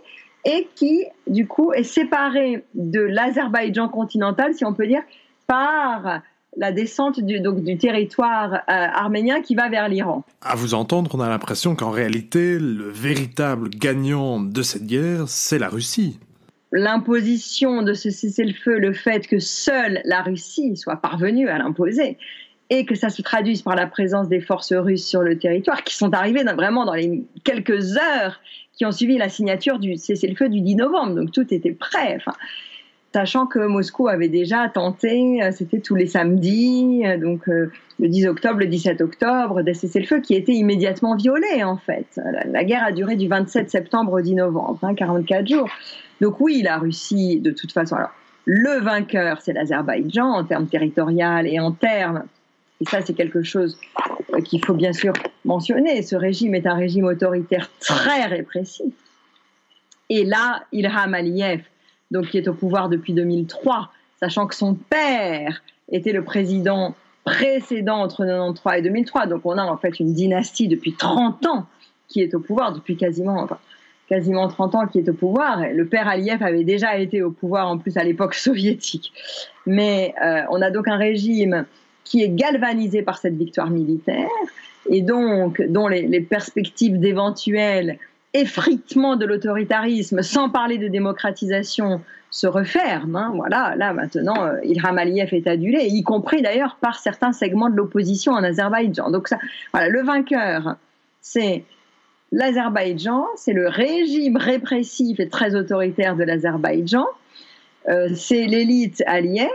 et 0.45 0.67
qui, 0.75 1.05
du 1.27 1.47
coup, 1.47 1.73
est 1.73 1.83
séparé 1.83 2.63
de 2.73 3.01
l'Azerbaïdjan 3.01 3.89
continental, 3.89 4.53
si 4.53 4.63
on 4.65 4.73
peut 4.73 4.87
dire, 4.87 5.03
par 5.47 6.21
la 6.57 6.71
descente 6.71 7.19
du, 7.19 7.39
donc, 7.41 7.63
du 7.63 7.77
territoire 7.77 8.53
euh, 8.53 8.57
arménien 8.67 9.41
qui 9.41 9.55
va 9.55 9.69
vers 9.69 9.87
l'Iran. 9.87 10.23
À 10.41 10.55
vous 10.55 10.73
entendre, 10.73 11.11
on 11.13 11.19
a 11.19 11.29
l'impression 11.29 11.75
qu'en 11.75 11.91
réalité, 11.91 12.57
le 12.57 12.89
véritable 12.89 13.69
gagnant 13.69 14.39
de 14.39 14.61
cette 14.61 14.85
guerre, 14.85 15.27
c'est 15.27 15.59
la 15.59 15.69
Russie 15.69 16.19
l'imposition 16.71 17.81
de 17.81 17.93
ce 17.93 18.09
cessez-le-feu, 18.09 18.79
le 18.79 18.93
fait 18.93 19.27
que 19.27 19.39
seule 19.39 20.01
la 20.05 20.21
Russie 20.21 20.75
soit 20.75 20.97
parvenue 20.97 21.49
à 21.49 21.57
l'imposer, 21.57 22.17
et 22.69 22.85
que 22.85 22.95
ça 22.95 23.09
se 23.09 23.21
traduise 23.21 23.63
par 23.63 23.75
la 23.75 23.87
présence 23.87 24.29
des 24.29 24.41
forces 24.41 24.73
russes 24.73 25.05
sur 25.05 25.21
le 25.21 25.37
territoire, 25.39 25.83
qui 25.83 25.95
sont 25.95 26.13
arrivées 26.13 26.43
vraiment 26.43 26.85
dans 26.85 26.93
les 26.93 27.23
quelques 27.43 27.97
heures 27.97 28.39
qui 28.77 28.85
ont 28.85 28.91
suivi 28.91 29.17
la 29.17 29.27
signature 29.27 29.79
du 29.79 29.97
cessez-le-feu 29.97 30.49
du 30.49 30.61
10 30.61 30.75
novembre. 30.75 31.15
Donc 31.15 31.31
tout 31.31 31.53
était 31.53 31.73
prêt. 31.73 32.17
Sachant 33.13 33.47
que 33.47 33.59
Moscou 33.59 34.07
avait 34.07 34.29
déjà 34.29 34.69
tenté, 34.69 35.41
euh, 35.41 35.51
c'était 35.51 35.79
tous 35.79 35.95
les 35.95 36.05
samedis, 36.05 37.01
euh, 37.05 37.17
donc 37.17 37.49
euh, 37.49 37.71
le 37.99 38.07
10 38.07 38.27
octobre, 38.27 38.59
le 38.59 38.67
17 38.67 39.01
octobre, 39.01 39.63
des 39.63 39.73
cessez-le-feu 39.73 40.21
qui 40.21 40.35
étaient 40.35 40.53
immédiatement 40.53 41.15
violés 41.15 41.63
en 41.63 41.77
fait. 41.77 42.05
La, 42.51 42.63
guerre 42.63 42.83
a 42.83 42.91
duré 42.91 43.15
du 43.15 43.27
27 43.27 43.69
septembre 43.71 44.13
au 44.13 44.21
10 44.21 44.35
novembre, 44.35 44.77
hein, 44.83 44.93
44 44.93 45.47
jours. 45.47 45.69
Donc 46.21 46.39
oui, 46.39 46.61
la 46.61 46.77
Russie, 46.77 47.39
de 47.39 47.51
toute 47.51 47.71
façon, 47.71 47.95
alors 47.95 48.11
le 48.45 48.79
vainqueur, 48.81 49.41
c'est 49.41 49.53
l'Azerbaïdjan 49.53 50.25
en 50.25 50.43
termes 50.43 50.67
territorial 50.67 51.47
et 51.47 51.59
en 51.59 51.71
termes, 51.71 52.23
et 52.81 52.85
ça 52.85 53.01
c'est 53.01 53.13
quelque 53.13 53.43
chose 53.43 53.79
euh, 54.33 54.41
qu'il 54.41 54.63
faut 54.65 54.73
bien 54.73 54.93
sûr 54.93 55.13
mentionner, 55.45 56.01
ce 56.01 56.15
régime 56.15 56.55
est 56.55 56.65
un 56.65 56.75
régime 56.75 57.05
autoritaire 57.05 57.69
très 57.79 58.25
répressif. 58.25 58.93
Et 60.09 60.25
là, 60.25 60.63
Ilham 60.71 61.13
Aliyev, 61.13 61.61
donc 62.11 62.29
qui 62.29 62.37
est 62.37 62.47
au 62.47 62.53
pouvoir 62.53 62.89
depuis 62.89 63.13
2003, 63.13 63.91
sachant 64.19 64.47
que 64.47 64.55
son 64.55 64.73
père 64.73 65.61
était 65.91 66.11
le 66.11 66.23
président 66.23 66.95
précédent 67.23 67.97
entre 68.01 68.23
1993 68.23 68.79
et 68.79 68.81
2003, 68.81 69.27
donc 69.27 69.41
on 69.45 69.57
a 69.57 69.63
en 69.63 69.77
fait 69.77 69.99
une 69.99 70.13
dynastie 70.13 70.67
depuis 70.67 70.93
30 70.93 71.45
ans 71.45 71.67
qui 72.07 72.21
est 72.21 72.33
au 72.33 72.39
pouvoir 72.39 72.73
depuis 72.73 72.97
quasiment, 72.97 73.47
quasiment 74.09 74.47
30 74.47 74.75
ans 74.75 74.87
qui 74.87 74.97
est 74.99 75.07
au 75.07 75.13
pouvoir. 75.13 75.63
Le 75.71 75.85
père 75.85 76.07
Aliyev 76.07 76.43
avait 76.43 76.63
déjà 76.63 76.97
été 76.97 77.21
au 77.21 77.31
pouvoir 77.31 77.69
en 77.69 77.77
plus 77.77 77.95
à 77.95 78.03
l'époque 78.03 78.33
soviétique. 78.47 79.13
Mais 79.65 80.13
euh, 80.21 80.41
on 80.49 80.61
a 80.61 80.71
donc 80.71 80.87
un 80.87 80.97
régime 80.97 81.65
qui 82.03 82.23
est 82.23 82.29
galvanisé 82.29 83.03
par 83.03 83.19
cette 83.19 83.35
victoire 83.35 83.69
militaire 83.69 84.27
et 84.89 85.01
donc 85.03 85.61
dont 85.61 85.87
les, 85.87 86.21
perspectives 86.21 86.99
d'éventuel 86.99 87.99
effritement 88.33 89.15
de 89.15 89.25
l'autoritarisme, 89.25 90.21
sans 90.21 90.49
parler 90.49 90.77
de 90.77 90.87
démocratisation, 90.87 92.01
se 92.31 92.45
referment. 92.45 93.15
Hein. 93.15 93.31
Voilà, 93.35 93.73
là 93.75 93.91
maintenant, 93.93 94.45
euh, 94.45 94.59
Ilham 94.63 94.97
Aliyev 94.97 95.33
est 95.33 95.47
adulé, 95.47 95.85
y 95.85 96.03
compris 96.03 96.43
d'ailleurs 96.43 96.77
par 96.79 96.99
certains 96.99 97.31
segments 97.31 97.69
de 97.69 97.75
l'opposition 97.75 98.33
en 98.33 98.43
Azerbaïdjan. 98.43 99.09
Donc 99.09 99.27
ça, 99.27 99.39
voilà, 99.73 99.89
le 99.89 100.03
vainqueur, 100.03 100.75
c'est 101.21 101.63
l'Azerbaïdjan, 102.31 103.25
c'est 103.35 103.53
le 103.53 103.67
régime 103.67 104.37
répressif 104.37 105.19
et 105.19 105.29
très 105.29 105.55
autoritaire 105.55 106.15
de 106.15 106.23
l'Azerbaïdjan, 106.23 107.05
euh, 107.87 108.09
c'est 108.15 108.45
l'élite 108.45 109.03
Aliyev, 109.07 109.49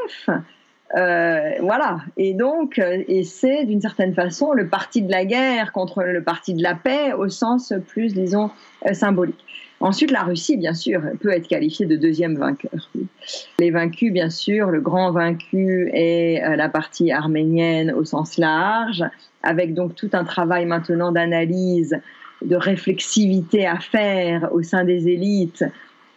Euh, 0.96 1.54
voilà. 1.60 1.98
Et 2.16 2.34
donc, 2.34 2.78
euh, 2.78 3.02
et 3.08 3.24
c'est 3.24 3.64
d'une 3.64 3.80
certaine 3.80 4.14
façon 4.14 4.52
le 4.52 4.68
parti 4.68 5.02
de 5.02 5.10
la 5.10 5.24
guerre 5.24 5.72
contre 5.72 6.04
le 6.04 6.22
parti 6.22 6.54
de 6.54 6.62
la 6.62 6.76
paix 6.76 7.12
au 7.12 7.28
sens 7.28 7.72
plus, 7.88 8.14
disons, 8.14 8.50
symbolique. 8.92 9.44
Ensuite, 9.80 10.12
la 10.12 10.22
Russie, 10.22 10.56
bien 10.56 10.74
sûr, 10.74 11.02
peut 11.20 11.30
être 11.30 11.48
qualifiée 11.48 11.86
de 11.86 11.96
deuxième 11.96 12.36
vainqueur. 12.36 12.90
Les 13.58 13.72
vaincus, 13.72 14.12
bien 14.12 14.30
sûr, 14.30 14.70
le 14.70 14.80
grand 14.80 15.10
vaincu 15.10 15.90
est 15.92 16.56
la 16.56 16.68
partie 16.68 17.10
arménienne 17.10 17.90
au 17.90 18.04
sens 18.04 18.38
large, 18.38 19.02
avec 19.42 19.74
donc 19.74 19.96
tout 19.96 20.10
un 20.12 20.22
travail 20.22 20.64
maintenant 20.64 21.10
d'analyse, 21.10 21.98
de 22.42 22.56
réflexivité 22.56 23.66
à 23.66 23.78
faire 23.78 24.48
au 24.52 24.62
sein 24.62 24.84
des 24.84 25.08
élites 25.08 25.64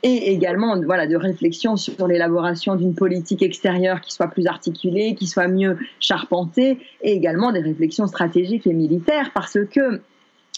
et 0.03 0.31
également 0.31 0.79
voilà, 0.81 1.07
de 1.07 1.15
réflexion 1.15 1.75
sur 1.75 2.07
l'élaboration 2.07 2.75
d'une 2.75 2.93
politique 2.93 3.41
extérieure 3.41 4.01
qui 4.01 4.11
soit 4.13 4.27
plus 4.27 4.45
articulée, 4.45 5.15
qui 5.15 5.27
soit 5.27 5.47
mieux 5.47 5.77
charpentée, 5.99 6.77
et 7.01 7.13
également 7.13 7.51
des 7.51 7.61
réflexions 7.61 8.07
stratégiques 8.07 8.67
et 8.67 8.73
militaires, 8.73 9.31
parce 9.33 9.57
que 9.71 10.01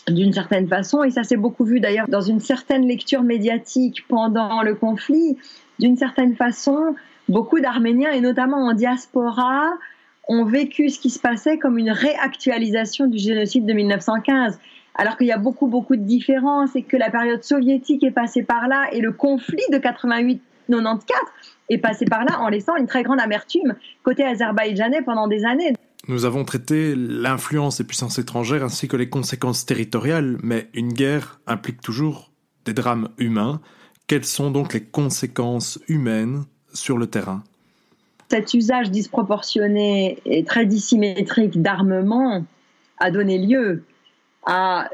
d'une 0.09 0.33
certaine 0.33 0.67
façon, 0.67 1.03
et 1.03 1.11
ça 1.11 1.23
s'est 1.23 1.37
beaucoup 1.37 1.63
vu 1.63 1.79
d'ailleurs 1.79 2.07
dans 2.07 2.21
une 2.21 2.39
certaine 2.39 2.85
lecture 2.87 3.23
médiatique 3.23 4.05
pendant 4.07 4.61
le 4.61 4.75
conflit, 4.75 5.37
d'une 5.79 5.95
certaine 5.95 6.35
façon, 6.35 6.95
beaucoup 7.29 7.59
d'Arméniens, 7.59 8.11
et 8.11 8.21
notamment 8.21 8.57
en 8.57 8.73
diaspora, 8.73 9.69
ont 10.27 10.45
vécu 10.45 10.89
ce 10.89 10.99
qui 10.99 11.09
se 11.09 11.19
passait 11.19 11.57
comme 11.57 11.77
une 11.77 11.91
réactualisation 11.91 13.07
du 13.07 13.17
génocide 13.17 13.65
de 13.65 13.73
1915 13.73 14.59
alors 14.99 15.15
qu'il 15.15 15.27
y 15.27 15.31
a 15.31 15.37
beaucoup, 15.37 15.67
beaucoup 15.67 15.95
de 15.95 16.03
différences 16.03 16.75
et 16.75 16.83
que 16.83 16.97
la 16.97 17.09
période 17.09 17.41
soviétique 17.41 18.03
est 18.03 18.11
passée 18.11 18.43
par 18.43 18.67
là 18.67 18.89
et 18.91 18.99
le 18.99 19.13
conflit 19.13 19.63
de 19.71 19.77
88-94 19.77 20.39
est 21.69 21.77
passé 21.77 22.03
par 22.03 22.25
là 22.25 22.41
en 22.41 22.49
laissant 22.49 22.75
une 22.75 22.85
très 22.85 23.03
grande 23.03 23.21
amertume 23.21 23.75
côté 24.03 24.25
azerbaïdjanais 24.25 25.01
pendant 25.01 25.29
des 25.29 25.45
années. 25.45 25.73
Nous 26.09 26.25
avons 26.25 26.43
traité 26.43 26.95
l'influence 26.97 27.77
des 27.77 27.85
puissances 27.85 28.19
étrangères 28.19 28.61
ainsi 28.61 28.89
que 28.89 28.97
les 28.97 29.07
conséquences 29.07 29.65
territoriales, 29.65 30.37
mais 30.43 30.67
une 30.73 30.91
guerre 30.91 31.39
implique 31.47 31.79
toujours 31.79 32.29
des 32.65 32.73
drames 32.73 33.07
humains. 33.17 33.61
Quelles 34.07 34.25
sont 34.25 34.51
donc 34.51 34.73
les 34.73 34.83
conséquences 34.83 35.79
humaines 35.87 36.43
sur 36.73 36.97
le 36.97 37.07
terrain? 37.07 37.41
Cet 38.29 38.53
usage 38.53 38.91
disproportionné 38.91 40.17
et 40.25 40.43
très 40.43 40.65
dissymétrique 40.65 41.61
d'armement 41.61 42.43
a 42.97 43.11
donné 43.11 43.37
lieu 43.37 43.85
à 44.45 44.89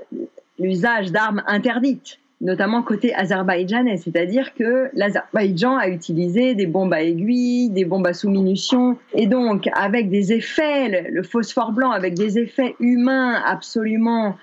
l'usage 0.59 1.11
d'armes 1.11 1.43
interdites, 1.47 2.19
notamment 2.41 2.81
côté 2.81 3.13
azerbaïdjanais, 3.15 3.97
c'est-à-dire 3.97 4.53
que 4.53 4.89
l'Azerbaïdjan 4.93 5.77
a 5.77 5.87
utilisé 5.87 6.55
des 6.55 6.65
bombes 6.65 6.93
à 6.93 7.01
aiguilles, 7.01 7.69
des 7.69 7.85
bombes 7.85 8.07
à 8.07 8.13
sous-munitions, 8.13 8.97
et 9.13 9.27
donc 9.27 9.69
avec 9.73 10.09
des 10.09 10.33
effets, 10.33 11.09
le, 11.09 11.23
phosphore 11.23 11.71
blanc, 11.71 11.91
avec 11.91 12.13
des 12.13 12.37
effets 12.37 12.75
humains 12.79 13.41
absolument 13.45 14.37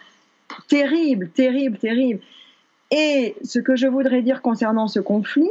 terribles, 0.69 1.29
terribles, 1.31 1.79
terribles. 1.79 2.21
Et 2.91 3.35
ce 3.43 3.59
que 3.59 3.77
je 3.77 3.87
voudrais 3.87 4.23
dire 4.23 4.43
concernant 4.43 4.87
ce 4.87 5.01
conflit, 5.01 5.49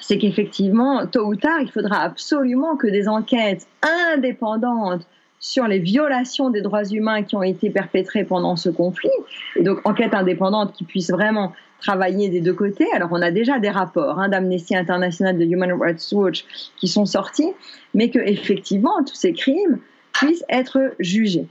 c'est 0.00 0.18
qu'effectivement, 0.18 1.06
tôt 1.06 1.26
ou 1.26 1.36
tard, 1.36 1.60
il 1.60 1.70
faudra 1.70 2.00
absolument 2.00 2.76
que 2.76 2.86
des 2.86 3.06
enquêtes 3.06 3.66
indépendantes 4.14 5.06
sur 5.40 5.66
les 5.66 5.78
violations 5.78 6.50
des 6.50 6.60
droits 6.60 6.84
humains 6.84 7.22
qui 7.22 7.34
ont 7.34 7.42
été 7.42 7.70
perpétrées 7.70 8.24
pendant 8.24 8.56
ce 8.56 8.68
conflit, 8.68 9.10
et 9.56 9.62
donc 9.62 9.80
enquête 9.84 10.14
indépendante 10.14 10.74
qui 10.74 10.84
puisse 10.84 11.10
vraiment 11.10 11.52
travailler 11.80 12.28
des 12.28 12.42
deux 12.42 12.52
côtés. 12.52 12.86
Alors 12.94 13.08
on 13.12 13.22
a 13.22 13.30
déjà 13.30 13.58
des 13.58 13.70
rapports 13.70 14.20
hein, 14.20 14.28
d'Amnesty 14.28 14.76
International, 14.76 15.36
de 15.38 15.44
Human 15.44 15.72
Rights 15.72 16.06
Watch 16.12 16.44
qui 16.76 16.88
sont 16.88 17.06
sortis, 17.06 17.52
mais 17.94 18.10
que 18.10 18.18
effectivement 18.18 19.02
tous 19.06 19.14
ces 19.14 19.32
crimes 19.32 19.78
puissent 20.12 20.44
être 20.50 20.78
jugés. 20.98 21.46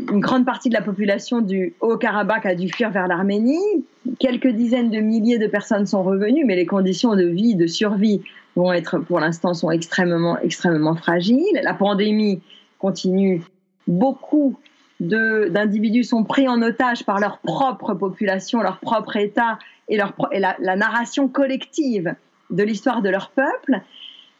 Une 0.00 0.20
grande 0.20 0.46
partie 0.46 0.68
de 0.68 0.74
la 0.74 0.82
population 0.82 1.40
du 1.40 1.74
Haut-Karabakh 1.80 2.46
a 2.46 2.54
dû 2.54 2.68
fuir 2.68 2.90
vers 2.90 3.06
l'Arménie. 3.06 3.84
Quelques 4.18 4.48
dizaines 4.48 4.90
de 4.90 5.00
milliers 5.00 5.38
de 5.38 5.46
personnes 5.46 5.86
sont 5.86 6.02
revenues, 6.02 6.44
mais 6.44 6.56
les 6.56 6.66
conditions 6.66 7.14
de 7.16 7.24
vie, 7.24 7.54
de 7.54 7.66
survie 7.66 8.22
vont 8.56 8.72
être, 8.72 8.98
pour 8.98 9.20
l'instant, 9.20 9.54
sont 9.54 9.70
extrêmement, 9.70 10.38
extrêmement 10.38 10.94
fragiles. 10.94 11.60
La 11.62 11.74
pandémie 11.74 12.40
continue. 12.86 13.42
Beaucoup 13.88 14.56
d'individus 15.00 16.04
sont 16.04 16.22
pris 16.22 16.46
en 16.48 16.62
otage 16.62 17.04
par 17.04 17.18
leur 17.18 17.38
propre 17.38 17.94
population, 17.94 18.60
leur 18.62 18.78
propre 18.78 19.16
État 19.16 19.58
et, 19.88 19.96
leur, 19.96 20.14
et 20.30 20.38
la, 20.38 20.54
la, 20.60 20.76
narration 20.76 21.26
collective 21.26 22.14
de 22.50 22.62
l'histoire 22.62 23.02
de 23.02 23.10
leur 23.10 23.30
peuple, 23.30 23.80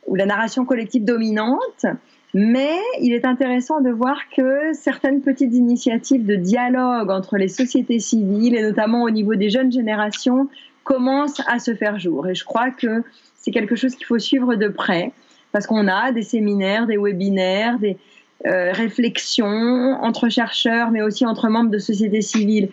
ou 0.07 0.15
la 0.15 0.27
narration 0.27 0.65
collective 0.65 1.05
dominante. 1.05 1.87
Mais 2.35 2.79
il 3.01 3.13
est 3.13 3.25
intéressant 3.25 3.81
de 3.81 3.91
voir 3.91 4.19
que 4.37 4.73
certaines 4.75 5.23
petites 5.23 5.55
initiatives 5.55 6.25
de 6.25 6.37
dialogue 6.37 7.11
entre 7.11 7.37
les 7.39 7.49
sociétés 7.49 7.99
civiles, 7.99 8.55
et 8.55 8.63
notamment 8.63 9.03
au 9.03 9.11
niveau 9.11 9.35
des 9.35 9.51
jeunes 9.51 9.73
générations, 9.73 10.49
commencent 10.85 11.43
à 11.49 11.59
se 11.59 11.75
faire 11.75 11.99
jour. 11.99 12.29
Et 12.29 12.37
je 12.37 12.45
crois 12.45 12.71
que 12.71 13.03
c'est 13.35 13.51
quelque 13.51 13.75
chose 13.75 13.97
qu'il 13.97 14.07
faut 14.07 14.21
suivre 14.21 14.55
de 14.55 14.69
près, 14.69 15.13
parce 15.51 15.67
qu'on 15.67 15.89
a 15.89 16.13
des 16.13 16.23
séminaires, 16.23 16.87
des 16.87 16.97
webinaires, 16.97 17.79
des, 17.79 17.97
euh, 18.45 18.71
réflexion 18.73 19.47
entre 19.47 20.29
chercheurs, 20.29 20.91
mais 20.91 21.03
aussi 21.03 21.25
entre 21.25 21.49
membres 21.49 21.71
de 21.71 21.79
sociétés 21.79 22.21
civiles 22.21 22.69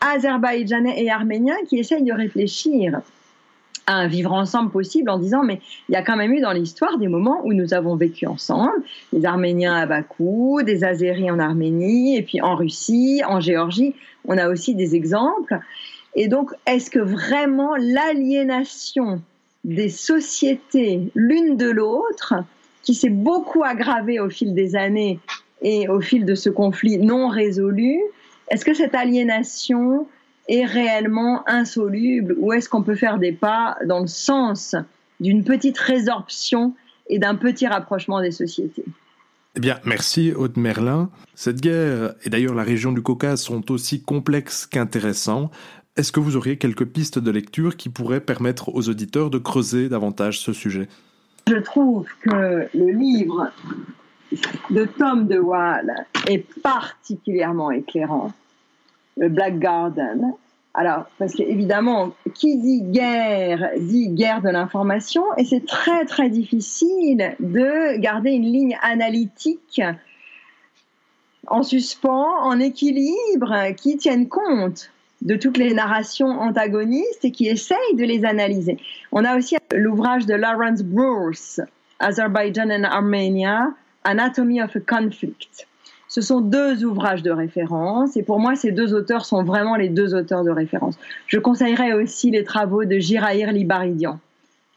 azerbaïdjanais 0.00 1.02
et 1.02 1.10
arméniens 1.10 1.56
qui 1.68 1.78
essayent 1.78 2.02
de 2.02 2.12
réfléchir 2.12 3.00
à 3.86 3.94
un 3.94 4.06
vivre 4.08 4.32
ensemble 4.32 4.70
possible 4.70 5.10
en 5.10 5.18
disant 5.18 5.44
mais 5.44 5.60
il 5.88 5.92
y 5.92 5.96
a 5.96 6.02
quand 6.02 6.16
même 6.16 6.32
eu 6.32 6.40
dans 6.40 6.52
l'histoire 6.52 6.98
des 6.98 7.08
moments 7.08 7.40
où 7.44 7.52
nous 7.52 7.74
avons 7.74 7.96
vécu 7.96 8.26
ensemble, 8.26 8.82
les 9.12 9.24
Arméniens 9.24 9.74
à 9.74 9.86
Bakou, 9.86 10.60
des 10.64 10.84
Azéris 10.84 11.30
en 11.30 11.38
Arménie 11.38 12.16
et 12.16 12.22
puis 12.22 12.40
en 12.40 12.56
Russie, 12.56 13.22
en 13.26 13.40
Géorgie, 13.40 13.94
on 14.26 14.38
a 14.38 14.48
aussi 14.48 14.74
des 14.74 14.94
exemples. 14.94 15.58
Et 16.14 16.28
donc 16.28 16.50
est-ce 16.66 16.90
que 16.90 17.00
vraiment 17.00 17.76
l'aliénation 17.76 19.20
des 19.64 19.90
sociétés 19.90 21.00
l'une 21.14 21.56
de 21.56 21.70
l'autre 21.70 22.34
qui 22.84 22.94
s'est 22.94 23.10
beaucoup 23.10 23.64
aggravé 23.64 24.20
au 24.20 24.30
fil 24.30 24.54
des 24.54 24.76
années 24.76 25.18
et 25.62 25.88
au 25.88 26.00
fil 26.00 26.24
de 26.24 26.34
ce 26.34 26.50
conflit 26.50 26.98
non 26.98 27.28
résolu, 27.28 27.98
est-ce 28.50 28.64
que 28.64 28.74
cette 28.74 28.94
aliénation 28.94 30.06
est 30.48 30.64
réellement 30.64 31.48
insoluble 31.48 32.36
ou 32.38 32.52
est-ce 32.52 32.68
qu'on 32.68 32.82
peut 32.82 32.94
faire 32.94 33.18
des 33.18 33.32
pas 33.32 33.76
dans 33.86 34.00
le 34.00 34.06
sens 34.06 34.76
d'une 35.20 35.42
petite 35.42 35.78
résorption 35.78 36.74
et 37.08 37.18
d'un 37.18 37.34
petit 37.34 37.66
rapprochement 37.66 38.20
des 38.20 38.30
sociétés? 38.30 38.84
Eh 39.56 39.60
bien, 39.60 39.78
merci 39.84 40.32
Aude 40.32 40.56
Merlin. 40.56 41.10
Cette 41.34 41.60
guerre, 41.60 42.14
et 42.24 42.28
d'ailleurs 42.28 42.54
la 42.54 42.64
région 42.64 42.92
du 42.92 43.02
Caucase, 43.02 43.40
sont 43.40 43.70
aussi 43.70 44.02
complexes 44.02 44.66
qu'intéressants. 44.66 45.50
Est-ce 45.96 46.10
que 46.10 46.20
vous 46.20 46.36
auriez 46.36 46.58
quelques 46.58 46.86
pistes 46.86 47.20
de 47.20 47.30
lecture 47.30 47.76
qui 47.76 47.88
pourraient 47.88 48.20
permettre 48.20 48.74
aux 48.74 48.88
auditeurs 48.88 49.30
de 49.30 49.38
creuser 49.38 49.88
davantage 49.88 50.40
ce 50.40 50.52
sujet? 50.52 50.88
Je 51.46 51.56
trouve 51.56 52.06
que 52.22 52.68
le 52.74 52.90
livre 52.90 53.50
de 54.70 54.84
Tom 54.84 55.26
de 55.26 55.38
Waal 55.38 56.06
est 56.26 56.46
particulièrement 56.62 57.70
éclairant, 57.70 58.32
le 59.16 59.28
Black 59.28 59.58
Garden. 59.58 60.32
Alors, 60.72 61.04
parce 61.18 61.34
qu'évidemment, 61.34 62.12
qui 62.34 62.58
dit 62.58 62.82
guerre 62.82 63.70
dit 63.78 64.08
guerre 64.08 64.42
de 64.42 64.48
l'information, 64.48 65.22
et 65.36 65.44
c'est 65.44 65.66
très 65.66 66.04
très 66.04 66.30
difficile 66.30 67.36
de 67.38 67.96
garder 67.98 68.30
une 68.30 68.50
ligne 68.50 68.76
analytique 68.82 69.82
en 71.46 71.62
suspens, 71.62 72.40
en 72.42 72.58
équilibre, 72.58 73.74
qui 73.76 73.98
tienne 73.98 74.28
compte 74.28 74.90
de 75.24 75.36
toutes 75.36 75.56
les 75.56 75.72
narrations 75.74 76.28
antagonistes 76.28 77.24
et 77.24 77.30
qui 77.30 77.48
essayent 77.48 77.96
de 77.96 78.04
les 78.04 78.24
analyser. 78.24 78.76
On 79.10 79.24
a 79.24 79.36
aussi 79.36 79.56
l'ouvrage 79.74 80.26
de 80.26 80.34
Lawrence 80.34 80.82
Bruce, 80.82 81.60
Azerbaijan 81.98 82.70
and 82.70 82.84
Armenia, 82.84 83.68
Anatomy 84.04 84.62
of 84.62 84.76
a 84.76 84.80
Conflict. 84.80 85.66
Ce 86.08 86.20
sont 86.20 86.40
deux 86.40 86.84
ouvrages 86.84 87.22
de 87.22 87.30
référence 87.30 88.16
et 88.16 88.22
pour 88.22 88.38
moi, 88.38 88.54
ces 88.54 88.70
deux 88.70 88.94
auteurs 88.94 89.24
sont 89.24 89.42
vraiment 89.42 89.74
les 89.74 89.88
deux 89.88 90.14
auteurs 90.14 90.44
de 90.44 90.50
référence. 90.50 90.96
Je 91.26 91.38
conseillerais 91.38 91.92
aussi 91.92 92.30
les 92.30 92.44
travaux 92.44 92.84
de 92.84 92.98
Jirahir 92.98 93.50
Libaridian, 93.50 94.20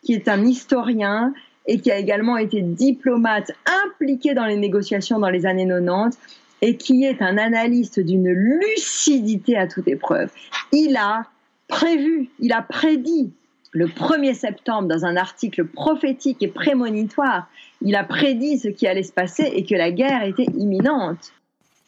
qui 0.04 0.14
est 0.14 0.30
un 0.30 0.44
historien 0.46 1.34
et 1.68 1.80
qui 1.80 1.92
a 1.92 1.98
également 1.98 2.38
été 2.38 2.62
diplomate 2.62 3.52
impliqué 3.86 4.34
dans 4.34 4.46
les 4.46 4.56
négociations 4.56 5.20
dans 5.20 5.30
les 5.30 5.46
années 5.46 5.68
90 5.68 6.18
et 6.62 6.78
qui 6.78 7.04
est 7.04 7.22
un 7.22 7.38
analyste 7.38 8.00
d'une 8.00 8.30
lucidité 8.30 9.58
à 9.58 9.68
toute 9.68 9.88
épreuve. 9.88 10.32
Il 10.72 10.98
a 10.98 11.24
prévu, 11.68 12.30
il 12.40 12.54
a 12.54 12.62
prédit 12.62 13.32
le 13.72 13.88
1er 13.88 14.34
septembre 14.34 14.88
dans 14.88 15.06
un 15.06 15.16
article 15.18 15.66
prophétique 15.66 16.42
et 16.42 16.48
prémonitoire, 16.48 17.48
il 17.82 17.96
a 17.96 18.04
prédit 18.04 18.58
ce 18.58 18.70
qui 18.70 18.88
allait 18.88 19.04
se 19.04 19.12
passer 19.12 19.44
et 19.44 19.66
que 19.66 19.76
la 19.76 19.92
guerre 19.92 20.24
était 20.24 20.48
imminente. 20.58 21.32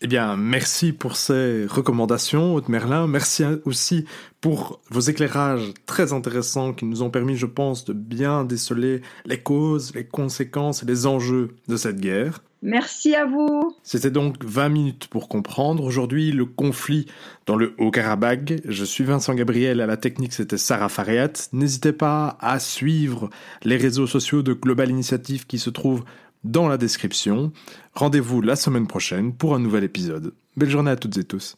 Eh 0.02 0.08
bien, 0.08 0.38
merci 0.38 0.94
pour 0.94 1.18
ces 1.18 1.66
recommandations, 1.66 2.56
Haute 2.56 2.70
Merlin. 2.70 3.06
Merci 3.06 3.44
aussi 3.66 4.06
pour 4.40 4.80
vos 4.90 5.02
éclairages 5.02 5.74
très 5.86 6.14
intéressants 6.14 6.72
qui 6.72 6.86
nous 6.86 7.04
ont 7.04 7.10
permis, 7.10 7.36
je 7.36 7.46
pense, 7.46 7.84
de 7.84 7.92
bien 7.92 8.46
déceler 8.46 9.02
les 9.26 9.42
causes, 9.42 9.94
les 9.94 10.06
conséquences 10.06 10.84
et 10.84 10.86
les 10.86 11.06
enjeux 11.06 11.50
de 11.68 11.76
cette 11.76 12.00
guerre. 12.00 12.42
Merci 12.62 13.14
à 13.14 13.26
vous. 13.26 13.76
C'était 13.84 14.12
donc 14.12 14.44
20 14.44 14.70
minutes 14.70 15.08
pour 15.08 15.28
comprendre. 15.28 15.84
Aujourd'hui, 15.84 16.32
le 16.32 16.46
conflit 16.46 17.06
dans 17.46 17.58
le 17.58 17.74
Haut-Karabakh. 17.78 18.62
Je 18.66 18.86
suis 18.86 19.04
Vincent 19.04 19.34
Gabriel, 19.34 19.82
à 19.82 19.86
la 19.86 19.98
technique 19.98 20.32
c'était 20.32 20.58
Sarah 20.58 20.90
Fariat. 20.90 21.32
N'hésitez 21.52 21.94
pas 21.94 22.38
à 22.40 22.60
suivre 22.60 23.30
les 23.64 23.76
réseaux 23.76 24.08
sociaux 24.08 24.44
de 24.44 24.54
Global 24.54 24.90
Initiative 24.90 25.46
qui 25.46 25.60
se 25.60 25.70
trouvent 25.70 26.06
dans 26.44 26.68
la 26.68 26.78
description. 26.78 27.52
Rendez-vous 27.94 28.42
la 28.42 28.56
semaine 28.56 28.88
prochaine 28.88 29.34
pour 29.34 29.56
un 29.56 29.60
nouvel 29.60 29.84
épisode. 29.84 30.34
Belle 30.58 30.70
journée 30.70 30.92
à 30.92 30.96
toutes 30.96 31.18
et 31.18 31.24
tous. 31.24 31.58